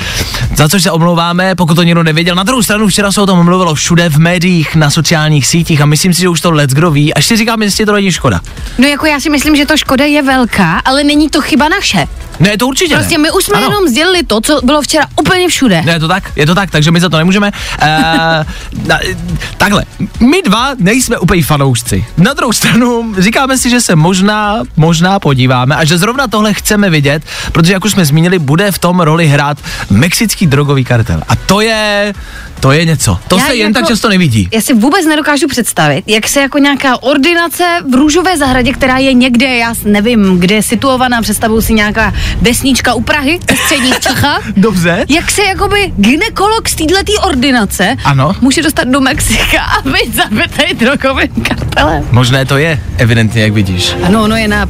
Za 0.56 0.68
což 0.68 0.82
se 0.82 0.90
omlouváme, 0.90 1.54
pokud 1.54 1.74
to 1.74 1.82
někdo 1.82 2.02
nevěděl. 2.02 2.34
Na 2.34 2.42
druhou 2.42 2.62
stranu 2.62 2.88
včera 2.88 3.12
se 3.12 3.20
o 3.20 3.26
tom 3.26 3.44
mluvilo 3.44 3.74
všude 3.74 4.08
v 4.08 4.18
médiích, 4.18 4.76
na 4.76 4.90
sociálních 4.90 5.46
sítích 5.46 5.80
a 5.80 5.86
myslím 5.86 6.14
si, 6.14 6.20
že 6.20 6.28
už 6.28 6.40
to 6.40 6.50
let's 6.50 6.74
kdo 6.74 6.90
ví. 6.90 7.14
Až 7.14 7.26
si 7.26 7.36
říkám, 7.36 7.62
jestli 7.62 7.86
to 7.86 7.92
není 7.92 8.12
škoda. 8.12 8.40
No 8.78 8.88
jako 8.88 9.06
já 9.06 9.20
si 9.20 9.30
myslím, 9.30 9.56
že 9.56 9.66
to 9.66 9.76
škoda 9.76 10.04
je 10.04 10.22
velká, 10.44 10.78
ale 10.84 11.04
není 11.04 11.28
to 11.28 11.40
chyba 11.40 11.68
naše. 11.68 12.06
Ne, 12.40 12.58
to 12.58 12.66
určitě 12.66 12.94
Prostě 12.94 13.18
ne. 13.18 13.22
my 13.22 13.30
už 13.30 13.44
jsme 13.44 13.56
Ano. 13.56 13.66
jenom 13.66 13.88
sdělili 13.88 14.22
to, 14.22 14.40
co 14.40 14.60
bylo 14.64 14.82
včera 14.82 15.06
úplně 15.20 15.48
všude. 15.48 15.82
Ne, 15.84 15.92
je 15.92 16.00
to 16.00 16.08
tak, 16.08 16.32
je 16.36 16.46
to 16.46 16.54
tak, 16.54 16.70
takže 16.70 16.90
my 16.90 17.00
za 17.00 17.08
to 17.08 17.18
nemůžeme. 17.18 17.50
Uh, 17.82 17.88
na, 18.86 18.98
takhle, 19.56 19.84
my 20.20 20.42
dva 20.42 20.70
nejsme 20.78 21.18
úplně 21.18 21.42
fanoušci. 21.42 22.04
Na 22.16 22.32
druhou 22.34 22.52
stranu 22.52 23.14
říkáme 23.18 23.58
si, 23.58 23.70
že 23.70 23.80
se 23.80 23.96
možná, 23.96 24.62
možná 24.76 25.18
podíváme 25.18 25.76
a 25.76 25.84
že 25.84 25.98
zrovna 25.98 26.26
tohle 26.26 26.54
chceme 26.54 26.90
vidět, 26.90 27.22
protože 27.52 27.72
jak 27.72 27.84
už 27.84 27.92
jsme 27.92 28.04
zmínili, 28.04 28.38
bude 28.38 28.72
v 28.72 28.78
tom 28.78 29.00
roli 29.00 29.26
hrát 29.26 29.58
mexický 29.90 30.46
drogový 30.46 30.84
kartel. 30.84 31.22
A 31.28 31.36
to 31.36 31.60
je, 31.60 32.14
to 32.64 32.72
je 32.72 32.84
něco. 32.84 33.18
To 33.28 33.36
Já 33.38 33.46
se 33.46 33.54
jen 33.54 33.66
jako- 33.66 33.78
tak 33.80 33.88
často 33.88 34.08
nevidí. 34.08 34.48
Já 34.52 34.60
si 34.60 34.74
vůbec 34.74 35.06
nedokážu 35.06 35.48
představit, 35.48 36.04
jak 36.06 36.28
se 36.28 36.40
jako 36.40 36.58
nějaká 36.58 37.02
ordinace 37.02 37.64
v 37.90 37.94
růžové 37.94 38.38
zahradě, 38.38 38.72
která 38.72 38.98
je 38.98 39.12
někde, 39.12 39.46
já 39.56 39.74
nevím, 39.84 40.40
kde 40.40 40.54
je 40.54 40.62
situovaná, 40.62 41.22
představuju 41.22 41.60
si 41.60 41.72
nějaká 41.74 42.14
vesnička 42.40 42.94
u 42.94 43.00
Prahy, 43.00 43.38
ve 43.50 43.56
středních 43.56 44.00
Čechách. 44.00 44.42
Dobře. 44.56 45.04
Jak 45.08 45.30
se 45.30 45.42
jakoby 45.42 45.92
ginekolog 45.96 46.68
z 46.68 46.74
této 46.74 47.12
ordinace 47.22 47.96
Ano. 48.04 48.32
může 48.40 48.62
dostat 48.62 48.84
do 48.88 49.00
Mexika 49.00 49.60
a 49.62 49.82
být 49.82 50.14
zabitý 50.14 50.74
drogovým 50.74 51.28
kartelem. 51.48 52.04
Možné 52.10 52.44
to 52.46 52.56
je, 52.58 52.80
evidentně, 52.96 53.42
jak 53.42 53.52
vidíš. 53.52 53.94
Ano, 54.02 54.22
ono 54.22 54.36
je 54.36 54.48
na 54.48 54.66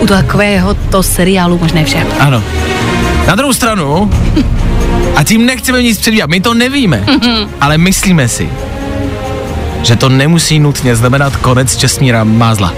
u 0.00 0.06
takového 0.06 0.74
to 0.74 1.02
seriálu 1.02 1.58
možné 1.58 1.84
vše. 1.84 2.06
Ano. 2.18 2.42
Na 3.28 3.34
druhou 3.34 3.52
stranu, 3.52 4.10
a 5.16 5.24
tím 5.24 5.46
nechceme 5.46 5.82
nic 5.82 5.98
předvídat, 5.98 6.30
my 6.30 6.40
to 6.40 6.54
nevíme, 6.54 7.04
ale 7.60 7.78
myslíme 7.78 8.28
si, 8.28 8.50
že 9.82 9.96
to 9.96 10.08
nemusí 10.08 10.58
nutně 10.58 10.96
znamenat 10.96 11.36
konec 11.36 11.76
Česmíra 11.76 12.24
Mázla. 12.24 12.72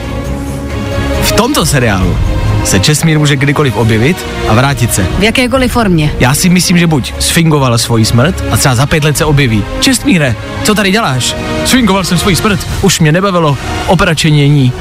V 1.22 1.32
tomto 1.32 1.66
seriálu 1.66 2.16
se 2.64 2.80
Česmír 2.80 3.18
může 3.18 3.36
kdykoliv 3.36 3.76
objevit 3.76 4.16
a 4.48 4.54
vrátit 4.54 4.94
se. 4.94 5.06
V 5.18 5.22
jakékoliv 5.22 5.72
formě. 5.72 6.12
Já 6.20 6.34
si 6.34 6.48
myslím, 6.48 6.78
že 6.78 6.86
buď 6.86 7.12
sfingoval 7.18 7.78
svoji 7.78 8.04
smrt 8.04 8.44
a 8.50 8.56
třeba 8.56 8.74
za 8.74 8.86
pět 8.86 9.04
let 9.04 9.18
se 9.18 9.24
objeví. 9.24 9.64
Čestmíre, 9.80 10.36
co 10.64 10.74
tady 10.74 10.90
děláš? 10.90 11.36
Sfingoval 11.64 12.04
jsem 12.04 12.18
svoji 12.18 12.36
smrt, 12.36 12.68
už 12.82 13.00
mě 13.00 13.12
nebavilo 13.12 13.58
operačenění, 13.86 14.72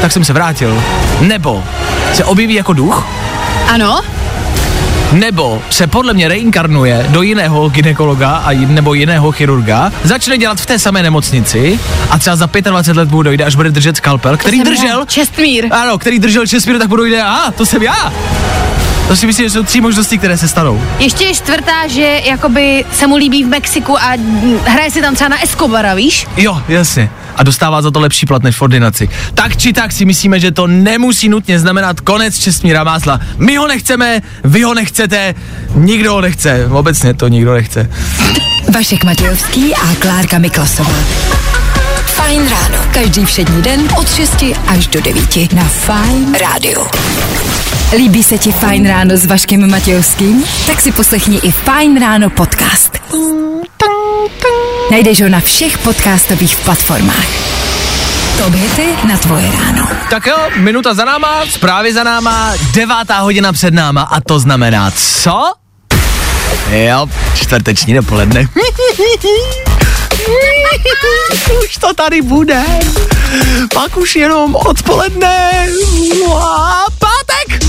tak 0.00 0.12
jsem 0.12 0.24
se 0.24 0.32
vrátil. 0.32 0.82
Nebo 1.20 1.64
se 2.14 2.24
objeví 2.24 2.54
jako 2.54 2.72
duch, 2.72 3.06
Ano? 3.68 4.00
Nebo 5.12 5.62
se 5.70 5.86
podle 5.86 6.14
mě 6.14 6.28
reinkarnuje 6.28 7.06
do 7.08 7.22
jiného 7.22 7.68
ginekologa 7.68 8.30
a 8.30 8.52
nebo 8.66 8.94
jiného 8.94 9.32
chirurga, 9.32 9.92
začne 10.04 10.38
dělat 10.38 10.60
v 10.60 10.66
té 10.66 10.78
samé 10.78 11.02
nemocnici 11.02 11.80
a 12.10 12.18
třeba 12.18 12.36
za 12.36 12.48
25 12.70 12.96
let 13.00 13.10
mu 13.10 13.22
dojde, 13.22 13.44
až 13.44 13.54
bude 13.54 13.70
držet 13.70 13.96
skalpel, 13.96 14.36
který 14.36 14.62
držel, 14.62 14.98
já. 15.00 15.06
Čestmír. 15.06 15.66
ano, 15.70 15.98
který 15.98 16.18
držel 16.18 16.46
Česmír, 16.46 16.78
tak 16.78 16.88
mu 16.88 16.96
dojde, 16.96 17.22
a 17.22 17.50
to 17.50 17.66
jsem 17.66 17.82
já. 17.82 18.12
To 19.08 19.16
si 19.16 19.26
myslím, 19.26 19.46
že 19.46 19.50
jsou 19.50 19.62
tři 19.62 19.80
možnosti, 19.80 20.18
které 20.18 20.38
se 20.38 20.48
stanou. 20.48 20.82
Ještě 20.98 21.24
je 21.24 21.34
čtvrtá, 21.34 21.88
že 21.88 22.20
jakoby 22.24 22.84
se 22.92 23.06
mu 23.06 23.16
líbí 23.16 23.44
v 23.44 23.48
Mexiku 23.48 23.98
a 23.98 24.12
hraje 24.64 24.90
si 24.90 25.00
tam 25.02 25.14
třeba 25.14 25.28
na 25.28 25.42
Escobara, 25.42 25.94
víš? 25.94 26.26
Jo, 26.36 26.62
jasně. 26.68 27.10
A 27.36 27.42
dostává 27.42 27.82
za 27.82 27.90
to 27.90 28.00
lepší 28.00 28.26
plat 28.26 28.42
než 28.42 28.56
v 28.56 28.62
ordinaci. 28.62 29.08
Tak 29.34 29.56
či 29.56 29.72
tak 29.72 29.92
si 29.92 30.04
myslíme, 30.04 30.40
že 30.40 30.50
to 30.50 30.66
nemusí 30.66 31.28
nutně 31.28 31.58
znamenat 31.58 32.00
konec 32.00 32.38
Česmíra 32.38 32.84
Másla. 32.84 33.20
My 33.38 33.56
ho 33.56 33.68
nechceme, 33.68 34.22
vy 34.44 34.62
ho 34.62 34.74
nechcete, 34.74 35.34
nikdo 35.74 36.12
ho 36.12 36.20
nechce. 36.20 36.68
Obecně 36.70 37.14
to 37.14 37.28
nikdo 37.28 37.54
nechce. 37.54 37.90
Vašek 38.74 39.04
Matějovský 39.04 39.74
a 39.74 39.94
Klárka 39.98 40.38
Miklasová. 40.38 40.94
Fajn 42.06 42.48
ráno. 42.48 42.78
Každý 42.92 43.24
všední 43.24 43.62
den 43.62 43.80
od 43.98 44.14
6 44.14 44.44
až 44.66 44.86
do 44.86 45.00
9 45.00 45.52
na 45.52 45.64
Fajn 45.64 46.34
rádiu. 46.34 46.86
Líbí 47.96 48.22
se 48.22 48.38
ti 48.38 48.52
Fajn 48.52 48.88
ráno 48.88 49.16
s 49.16 49.26
Vaškem 49.26 49.70
Matějovským? 49.70 50.44
Tak 50.66 50.80
si 50.80 50.92
poslechni 50.92 51.36
i 51.36 51.50
Fajn 51.50 52.00
ráno 52.00 52.30
podcast. 52.30 52.98
Najdeš 54.90 55.20
ho 55.20 55.28
na 55.28 55.40
všech 55.40 55.78
podcastových 55.78 56.56
platformách. 56.56 57.28
Top 58.38 58.54
hity 58.54 59.08
na 59.08 59.16
tvoje 59.16 59.50
ráno. 59.50 59.88
Tak 60.10 60.26
jo, 60.26 60.36
minuta 60.56 60.94
za 60.94 61.04
náma, 61.04 61.42
zprávy 61.50 61.92
za 61.92 62.04
náma, 62.04 62.54
devátá 62.74 63.18
hodina 63.18 63.52
před 63.52 63.74
náma 63.74 64.02
a 64.02 64.20
to 64.20 64.38
znamená 64.38 64.90
co? 64.90 65.52
Jo, 66.70 67.06
čtvrteční 67.34 67.94
dopoledne. 67.94 68.40
už 71.64 71.76
to 71.76 71.94
tady 71.94 72.22
bude. 72.22 72.62
Pak 73.74 73.96
už 73.96 74.16
jenom 74.16 74.54
odpoledne. 74.54 75.66
A 76.34 76.84
pátek. 76.98 77.65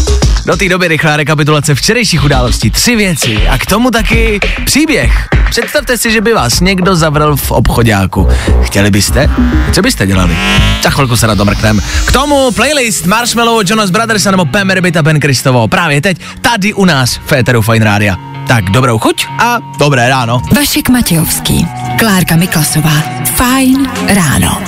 Do 0.48 0.58
té 0.58 0.70
doby 0.70 0.88
rychlá 0.88 1.18
rekapitulace 1.18 1.76
včerejších 1.76 2.24
událostí. 2.24 2.72
Tři 2.72 2.96
věci 2.96 3.48
a 3.48 3.58
k 3.58 3.66
tomu 3.66 3.92
taky 3.92 4.40
příběh. 4.66 5.28
Představte 5.50 5.98
si, 5.98 6.12
že 6.12 6.22
by 6.22 6.34
vás 6.34 6.60
někdo 6.60 6.96
zavřel 6.96 7.36
v 7.36 7.52
obchodáku. 7.52 8.28
Chtěli 8.62 8.92
byste? 8.92 9.30
Co 9.74 9.82
byste 9.82 10.08
dělali? 10.08 10.38
Za 10.84 10.90
chvilku 10.90 11.18
se 11.18 11.28
na 11.28 11.36
to 11.36 11.46
mrkneme. 11.46 11.82
K 12.06 12.12
tomu 12.12 12.52
playlist 12.52 13.06
Marshmallow, 13.06 13.62
Jonas 13.66 13.90
Brothers 13.90 14.26
nebo 14.26 14.46
Pam 14.46 14.72
a 15.00 15.02
Ben 15.02 15.20
Kristovo. 15.20 15.68
Právě 15.68 16.02
teď, 16.02 16.18
tady 16.42 16.74
u 16.74 16.86
nás 16.86 17.18
v 17.18 17.22
Féteru 17.26 17.62
Fine 17.62 17.86
Rádia. 17.86 18.16
Tak 18.48 18.64
dobrou 18.64 19.00
chuť 19.00 19.26
a 19.40 19.58
dobré 19.80 20.10
ráno. 20.10 20.42
Vašek 20.56 20.90
Matějovský, 20.90 21.68
Klárka 22.00 22.36
Miklasová. 22.36 23.04
Fajn 23.36 23.90
ráno. 24.08 24.62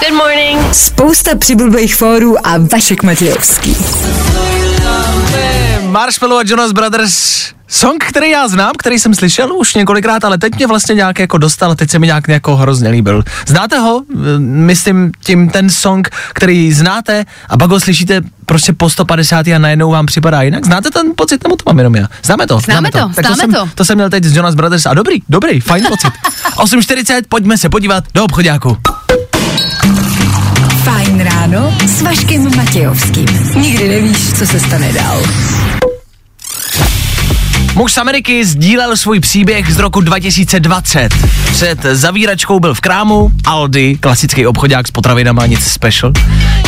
Good 0.00 0.16
morning. 0.16 0.74
Spousta 0.74 1.34
přibulbých 1.36 1.96
fórů 1.96 2.46
a 2.46 2.54
Vašek 2.72 3.02
Matějovský. 3.02 3.76
Marshmallow 5.82 6.38
a 6.38 6.42
Jonas 6.46 6.72
Brothers 6.72 7.38
Song, 7.68 8.04
který 8.04 8.30
já 8.30 8.48
znám, 8.48 8.72
který 8.78 8.98
jsem 8.98 9.14
slyšel 9.14 9.56
už 9.56 9.74
několikrát, 9.74 10.24
ale 10.24 10.38
teď 10.38 10.56
mě 10.56 10.66
vlastně 10.66 10.94
nějak 10.94 11.18
jako 11.18 11.38
dostal, 11.38 11.74
teď 11.74 11.90
se 11.90 11.98
mi 11.98 12.06
nějak 12.06 12.28
jako 12.28 12.56
hrozně 12.56 12.88
líbil. 12.88 13.22
Znáte 13.46 13.78
ho? 13.78 14.02
Myslím 14.38 15.12
tím 15.24 15.48
ten 15.50 15.70
song, 15.70 16.08
který 16.34 16.72
znáte 16.72 17.24
a 17.48 17.56
pak 17.58 17.70
ho 17.70 17.80
slyšíte 17.80 18.20
prostě 18.46 18.72
po 18.72 18.90
150 18.90 19.46
a 19.48 19.58
najednou 19.58 19.90
vám 19.90 20.06
připadá 20.06 20.42
jinak. 20.42 20.64
Znáte 20.64 20.90
ten 20.90 21.12
pocit, 21.16 21.44
nebo 21.44 21.56
to 21.56 21.62
mám 21.66 21.78
jenom 21.78 21.94
já? 21.96 22.06
Známe 22.24 22.46
to? 22.46 22.60
Známe 22.60 22.90
to, 22.90 22.98
Tak 22.98 23.26
známe 23.26 23.36
jsem, 23.36 23.52
to. 23.52 23.68
to 23.74 23.84
jsem 23.84 23.94
měl 23.98 24.10
teď 24.10 24.24
z 24.24 24.36
Jonas 24.36 24.54
Brothers 24.54 24.86
a 24.86 24.94
dobrý, 24.94 25.18
dobrý, 25.28 25.60
fajn 25.60 25.84
pocit. 25.88 26.12
8.40, 26.56 27.22
pojďme 27.28 27.58
se 27.58 27.68
podívat 27.68 28.04
do 28.14 28.24
obchodáku. 28.24 28.76
Fajn 31.18 31.30
ráno 31.30 31.74
s 31.86 32.02
Vaškem 32.02 32.56
Matějovským. 32.56 33.26
Nikdy 33.60 33.88
nevíš, 33.88 34.32
co 34.32 34.46
se 34.46 34.60
stane 34.60 34.92
dál. 34.92 35.22
Muž 37.74 37.92
z 37.92 37.98
Ameriky 37.98 38.44
sdílel 38.44 38.96
svůj 38.96 39.20
příběh 39.20 39.74
z 39.74 39.78
roku 39.78 40.00
2020. 40.00 41.08
Před 41.52 41.82
zavíračkou 41.82 42.60
byl 42.60 42.74
v 42.74 42.80
krámu, 42.80 43.30
Aldi, 43.44 43.98
klasický 44.00 44.46
obchodák 44.46 44.88
s 44.88 44.90
potravinama, 44.90 45.46
nic 45.46 45.64
special. 45.64 46.12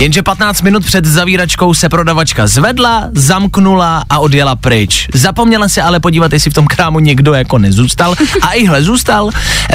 Jenže 0.00 0.22
15 0.22 0.62
minut 0.62 0.84
před 0.84 1.04
zavíračkou 1.04 1.74
se 1.74 1.88
prodavačka 1.88 2.46
zvedla, 2.46 3.08
zamknula 3.14 4.04
a 4.10 4.18
odjela 4.18 4.56
pryč. 4.56 5.08
Zapomněla 5.14 5.68
se 5.68 5.82
ale 5.82 6.00
podívat, 6.00 6.32
jestli 6.32 6.50
v 6.50 6.54
tom 6.54 6.66
krámu 6.66 7.00
někdo 7.00 7.34
jako 7.34 7.58
nezůstal. 7.58 8.14
A 8.42 8.52
ihle 8.52 8.82
zůstal. 8.82 9.30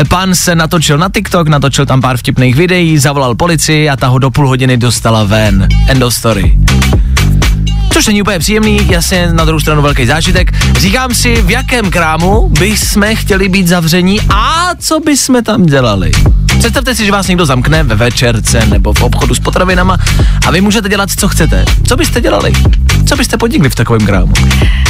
Pán 0.10 0.36
se 0.36 0.56
natočil 0.56 0.98
na 0.98 1.10
TikTok, 1.10 1.48
natočil 1.48 1.86
tam 1.86 2.02
pár 2.02 2.18
vtipných 2.18 2.56
videí, 2.56 2.98
zavolal 2.98 3.36
policii 3.36 3.90
a 3.90 3.96
ta 3.96 4.08
ho 4.08 4.20
do 4.20 4.32
půl 4.32 4.48
hodiny 4.48 4.78
dostala 4.78 5.24
ven. 5.24 5.68
End 5.88 6.04
of 6.04 6.14
story. 6.14 6.58
Což 7.94 8.08
není 8.08 8.22
úplně 8.22 8.40
příjemný, 8.40 8.80
jasně 8.90 9.28
na 9.32 9.46
druhou 9.46 9.60
stranu 9.60 9.82
velký 9.82 10.06
zážitek. 10.06 10.52
Říkám 10.78 11.14
si, 11.14 11.42
v 11.42 11.52
jakém 11.52 11.92
krámu 11.92 12.50
bychom 12.60 13.04
chtěli 13.14 13.50
být 13.50 13.68
zavření 13.68 14.22
a 14.30 14.70
co 14.80 15.00
bychom 15.00 15.44
tam 15.44 15.66
dělali. 15.66 16.12
Představte 16.60 16.96
si, 16.96 17.06
že 17.06 17.12
vás 17.12 17.28
někdo 17.28 17.46
zamkne 17.46 17.84
ve 17.84 17.96
večerce 17.96 18.66
nebo 18.66 18.94
v 18.94 19.02
obchodu 19.02 19.36
s 19.36 19.40
potravinama 19.40 19.98
a 20.48 20.52
vy 20.52 20.62
můžete 20.62 20.90
dělat, 20.90 21.10
co 21.18 21.28
chcete. 21.28 21.66
Co 21.88 21.96
byste 21.98 22.22
dělali? 22.22 22.54
Co 23.06 23.16
byste 23.16 23.38
podnikli 23.38 23.70
v 23.70 23.76
takovém 23.76 24.06
krámu? 24.06 24.34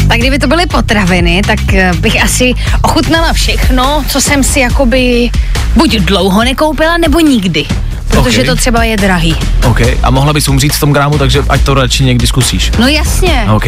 Tak 0.07 0.19
kdyby 0.19 0.39
to 0.39 0.47
byly 0.47 0.65
potraviny, 0.65 1.41
tak 1.47 1.73
eh, 1.73 1.93
bych 1.99 2.23
asi 2.23 2.53
ochutnala 2.81 3.33
všechno, 3.33 4.03
co 4.09 4.21
jsem 4.21 4.43
si 4.43 4.59
jakoby 4.59 5.29
buď 5.75 5.95
dlouho 5.95 6.43
nekoupila, 6.43 6.97
nebo 6.97 7.19
nikdy. 7.19 7.65
Protože 8.07 8.41
Ok. 8.41 8.45
to 8.47 8.55
třeba 8.55 8.83
je 8.83 8.97
drahý. 8.97 9.35
OK, 9.67 9.81
a 10.03 10.11
mohla 10.11 10.33
bys 10.33 10.47
umřít 10.47 10.73
v 10.73 10.79
tom 10.79 10.93
krámu, 10.93 11.17
takže 11.17 11.43
ať 11.49 11.61
to 11.61 11.73
radši 11.73 12.03
někdy 12.03 12.27
zkusíš. 12.27 12.71
No 12.79 12.87
jasně, 12.87 13.45
OK. 13.55 13.65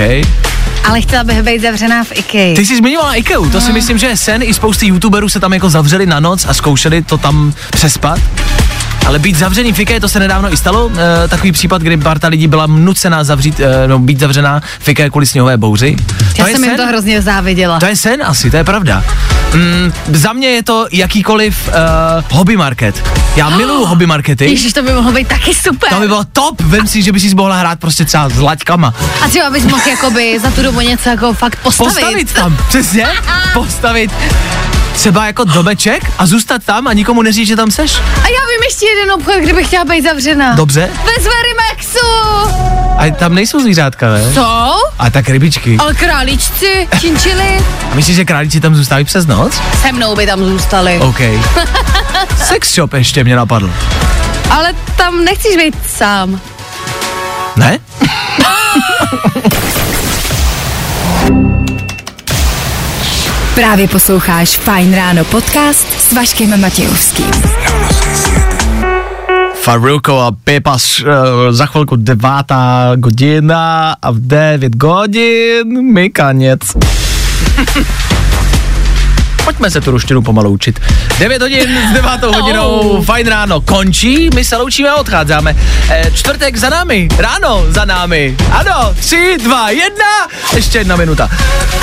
ale 0.84 1.02
chtěla 1.02 1.24
bych 1.24 1.42
být 1.44 1.62
zavřená 1.62 2.04
v 2.04 2.12
IKEA. 2.16 2.56
Ty 2.56 2.66
jsi 2.66 2.78
zmiňovala 2.78 3.14
IKEA, 3.16 3.40
to 3.52 3.62
si 3.62 3.72
myslím, 3.74 3.98
že 3.98 4.08
je 4.08 4.18
sen. 4.18 4.44
I 4.44 4.54
spousty 4.54 4.88
youtuberů 4.88 5.30
se 5.30 5.40
tam 5.40 5.54
jako 5.54 5.70
zavřeli 5.70 6.06
na 6.06 6.20
noc 6.20 6.46
a 6.46 6.54
zkoušeli 6.54 7.02
to 7.02 7.18
tam 7.18 7.54
přespat. 7.72 8.20
Ale 9.08 9.20
být 9.20 9.36
zavřený 9.36 9.74
fike, 9.74 10.00
to 10.00 10.10
se 10.10 10.20
nedávno 10.20 10.54
i 10.54 10.58
stalo. 10.58 10.92
E, 11.26 11.28
takový 11.28 11.52
případ, 11.52 11.82
kdy 11.82 11.98
parta 11.98 12.28
lidí 12.28 12.48
byla 12.48 12.66
nucená 12.68 13.24
zavřít, 13.24 13.60
e, 13.60 13.88
no, 13.88 14.00
být 14.00 14.20
zavřená 14.20 14.62
fike 14.80 15.10
kvůli 15.10 15.26
sněhové 15.26 15.58
bouři. 15.58 15.96
Já 16.38 16.46
to 16.46 16.52
jsem 16.52 16.64
jim 16.64 16.72
sen? 16.72 16.78
to 16.78 16.88
hrozně 16.88 17.22
záviděla. 17.22 17.80
To 17.80 17.86
je 17.86 17.96
sen 17.96 18.24
asi, 18.26 18.52
to 18.52 18.58
je 18.58 18.64
pravda. 18.64 19.04
Mm, 19.54 19.94
za 20.14 20.34
mě 20.34 20.48
je 20.48 20.64
to 20.64 20.88
jakýkoliv 20.92 21.68
uh, 21.68 21.74
hobby 22.38 22.58
market. 22.58 23.04
Já 23.36 23.50
miluju 23.58 23.86
hobby 23.86 24.06
markety. 24.06 24.46
Ježíš, 24.46 24.74
to 24.74 24.84
by 24.84 24.94
mohlo 24.94 25.12
být 25.12 25.28
taky 25.28 25.54
super. 25.54 25.90
To 25.90 26.00
by 26.00 26.08
bylo 26.08 26.24
top, 26.34 26.62
vem 26.62 26.88
si, 26.88 27.02
že 27.02 27.12
by 27.12 27.20
si 27.20 27.36
mohla 27.36 27.58
hrát 27.58 27.80
prostě 27.80 28.06
třeba 28.06 28.30
s 28.30 28.40
laťkama. 28.40 28.94
A 29.22 29.28
třeba 29.28 29.50
bys 29.50 29.64
mohl 29.64 29.90
jakoby 29.90 30.40
za 30.40 30.52
tu 30.52 30.64
dobu 30.64 30.80
něco 30.80 31.10
jako 31.10 31.34
fakt 31.34 31.60
postavit. 31.64 31.94
Postavit 31.94 32.34
tam, 32.34 32.58
přesně, 32.70 33.08
postavit 33.54 34.12
třeba 34.98 35.26
jako 35.26 35.44
domeček 35.44 36.12
a 36.18 36.26
zůstat 36.26 36.64
tam 36.66 36.88
a 36.88 36.94
nikomu 36.94 37.22
neříct, 37.22 37.48
že 37.48 37.56
tam 37.56 37.72
seš. 37.72 37.96
A 37.98 38.28
já 38.28 38.42
vím 38.52 38.64
ještě 38.64 38.86
jeden 38.86 39.12
obchod, 39.12 39.36
kde 39.40 39.54
bych 39.54 39.68
chtěla 39.68 39.86
být 39.86 40.02
zavřena. 40.04 40.54
Dobře. 40.56 40.90
Ve 41.06 41.24
Zverimexu. 41.24 42.08
A 42.98 43.12
tam 43.20 43.36
nejsou 43.36 43.60
zvířátka, 43.60 44.10
ne? 44.10 44.34
Co? 44.34 44.74
A 45.00 45.10
tak 45.10 45.30
rybičky. 45.30 45.78
Ale 45.80 45.94
králíčci, 45.94 46.88
činčili, 47.02 47.58
A 47.92 47.96
myslíš, 47.96 48.16
že 48.16 48.26
králíci 48.26 48.60
tam 48.60 48.76
zůstávají 48.76 49.06
přes 49.06 49.26
noc? 49.26 49.62
se 49.82 49.92
mnou 49.92 50.16
by 50.16 50.26
tam 50.26 50.44
zůstali. 50.44 51.00
OK. 51.00 51.20
Sex 52.46 52.74
shop 52.76 52.94
ještě 52.94 53.24
mě 53.24 53.36
napadl. 53.36 53.74
Ale 54.50 54.74
tam 54.98 55.24
nechceš 55.26 55.56
být 55.58 55.76
sám. 55.98 56.42
Ne? 57.56 57.80
Právě 63.58 63.88
posloucháš 63.88 64.58
Fine 64.58 64.98
Ráno 64.98 65.26
podcast 65.26 65.88
s 66.02 66.14
Vaškem 66.14 66.62
Matějovským. 66.62 67.32
Faruko 69.54 70.20
a 70.20 70.32
Pepas 70.32 71.00
uh, 71.00 71.08
za 71.50 71.66
chvilku 71.66 71.96
devátá 71.96 72.90
hodina 73.04 73.96
a 74.02 74.12
v 74.12 74.20
9 74.20 74.84
hodin 74.84 75.94
mi 75.94 76.10
konec. 76.10 76.60
Pojďme 79.48 79.72
se 79.72 79.82
tu 79.82 79.92
ruštinu 79.92 80.22
pomalu 80.22 80.50
učit. 80.50 80.80
9 81.20 81.42
hodin 81.42 81.80
s 81.90 81.94
9 81.94 82.24
hodinou, 82.24 83.04
fajn 83.06 83.28
ráno 83.28 83.62
končí, 83.62 84.30
my 84.36 84.46
se 84.46 84.58
loučíme 84.58 84.90
a 84.90 84.96
odcházíme. 84.96 85.56
E, 85.90 86.12
čtvrtek 86.12 86.58
za 86.58 86.70
námi, 86.70 87.08
ráno 87.18 87.66
za 87.70 87.86
námi. 87.86 88.36
Ano, 88.52 88.94
3, 89.00 89.38
2, 89.44 89.70
1, 89.70 89.88
ještě 90.56 90.78
jedna 90.78 90.96
minuta. 90.96 91.30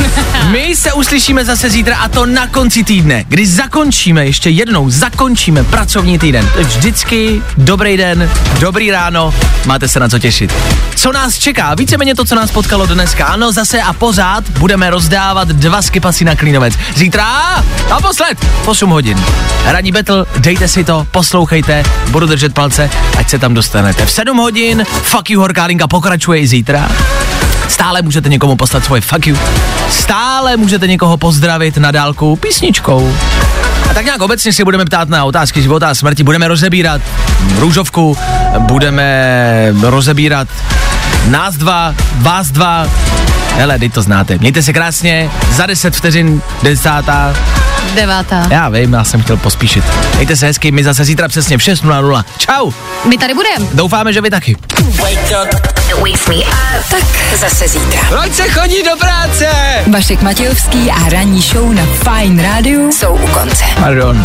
My 0.51 0.77
se 0.77 0.93
uslyšíme 0.93 1.45
zase 1.45 1.71
zítra 1.71 1.97
a 1.97 2.09
to 2.09 2.27
na 2.27 2.47
konci 2.47 2.85
týdne, 2.85 3.25
kdy 3.29 3.47
zakončíme, 3.47 4.27
ještě 4.27 4.51
jednou 4.51 4.91
zakončíme 4.91 5.65
pracovní 5.65 6.19
týden. 6.19 6.51
Vždycky 6.59 7.43
dobrý 7.57 7.97
den, 7.97 8.31
dobrý 8.61 8.91
ráno, 8.91 9.35
máte 9.65 9.89
se 9.89 10.01
na 10.01 10.09
co 10.09 10.19
těšit. 10.19 10.55
Co 10.97 11.13
nás 11.13 11.39
čeká? 11.39 11.75
Víceméně 11.75 12.15
to, 12.15 12.25
co 12.25 12.35
nás 12.35 12.51
potkalo 12.51 12.87
dneska. 12.87 13.27
Ano, 13.27 13.53
zase 13.53 13.83
a 13.83 13.93
pořád 13.93 14.49
budeme 14.49 14.91
rozdávat 14.91 15.49
dva 15.49 15.83
skipasy 15.83 16.25
na 16.25 16.37
Klínovec. 16.37 16.75
Zítra 16.95 17.54
naposled 17.91 18.39
v 18.63 18.69
8 18.69 18.91
hodin. 18.91 19.25
Ranní 19.65 19.93
battle, 19.93 20.27
dejte 20.39 20.69
si 20.69 20.85
to, 20.85 21.07
poslouchejte, 21.11 21.83
budu 22.11 22.27
držet 22.27 22.55
palce, 22.55 22.91
ať 23.19 23.31
se 23.31 23.39
tam 23.39 23.55
dostanete. 23.55 24.07
V 24.07 24.11
7 24.11 24.37
hodin 24.37 24.85
Fuck 25.03 25.31
you 25.31 25.41
Horkálinka 25.41 25.89
pokračuje 25.89 26.41
i 26.41 26.47
zítra. 26.47 26.89
Stále 27.69 28.03
můžete 28.03 28.29
někomu 28.29 28.57
poslat 28.57 28.85
svoje 28.85 29.01
fuck 29.01 29.27
you. 29.27 29.37
Stále 29.91 30.57
můžete 30.57 30.87
někoho 30.87 31.17
pozdravit 31.17 31.77
na 31.77 31.91
dálku 31.91 32.37
písničkou. 32.37 33.17
A 33.91 33.95
tak 33.95 34.05
nějak 34.05 34.21
obecně 34.21 34.53
si 34.53 34.65
budeme 34.65 34.85
ptát 34.85 35.09
na 35.09 35.25
otázky 35.25 35.63
života 35.63 35.89
a 35.89 35.95
smrti. 35.95 36.23
Budeme 36.23 36.49
rozebírat 36.49 37.03
růžovku, 37.59 38.17
budeme 38.59 39.75
rozebírat 39.83 40.49
nás 41.27 41.57
dva, 41.57 41.95
vás 42.17 42.51
dva. 42.51 42.87
Hele, 43.57 43.79
teď 43.79 43.93
to 43.95 44.03
znáte. 44.03 44.39
Mějte 44.39 44.63
se 44.63 44.73
krásně, 44.73 45.31
za 45.51 45.67
10 45.67 45.97
vteřin, 45.97 46.43
desátá. 46.63 47.35
Devátá. 47.95 48.47
Já 48.51 48.69
vím, 48.69 48.93
já 48.93 49.05
jsem 49.05 49.23
chtěl 49.23 49.37
pospíšit. 49.37 49.85
Mějte 50.15 50.37
se 50.37 50.47
hezky, 50.47 50.71
my 50.73 50.85
zase 50.85 51.05
zítra 51.05 51.29
přesně 51.29 51.59
v 51.59 51.61
6.00. 51.61 52.25
Čau, 52.39 52.71
My 53.05 53.19
tady 53.19 53.35
budeme. 53.35 53.67
doufáme, 53.75 54.13
že 54.13 54.21
vy 54.21 54.31
taky. 54.31 54.57
Tak 56.91 57.05
zase 57.37 57.69
zítra. 57.69 58.01
Proč 58.09 58.33
se 58.33 58.49
chodí 58.49 58.83
do 58.83 58.97
práce? 58.97 59.49
Vašek 59.91 60.23
Matějovský 60.23 60.91
a 60.91 61.09
ranní 61.09 61.41
show 61.43 61.73
na 61.73 61.83
Fine 61.87 62.43
Radio 62.43 62.81
jsou 62.93 63.15
u 63.15 63.27
konce. 63.27 63.65
Pardon. 63.81 64.23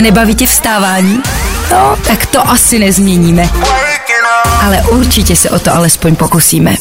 Nebaví 0.00 0.34
tě 0.34 0.46
vstávání? 0.46 1.22
No, 1.70 1.96
tak 2.06 2.26
to 2.26 2.50
asi 2.50 2.78
nezměníme. 2.78 3.48
Ale 4.58 4.82
určitě 4.82 5.36
se 5.36 5.50
o 5.50 5.58
to 5.58 5.74
alespoň 5.74 6.16
pokusíme. 6.16 6.76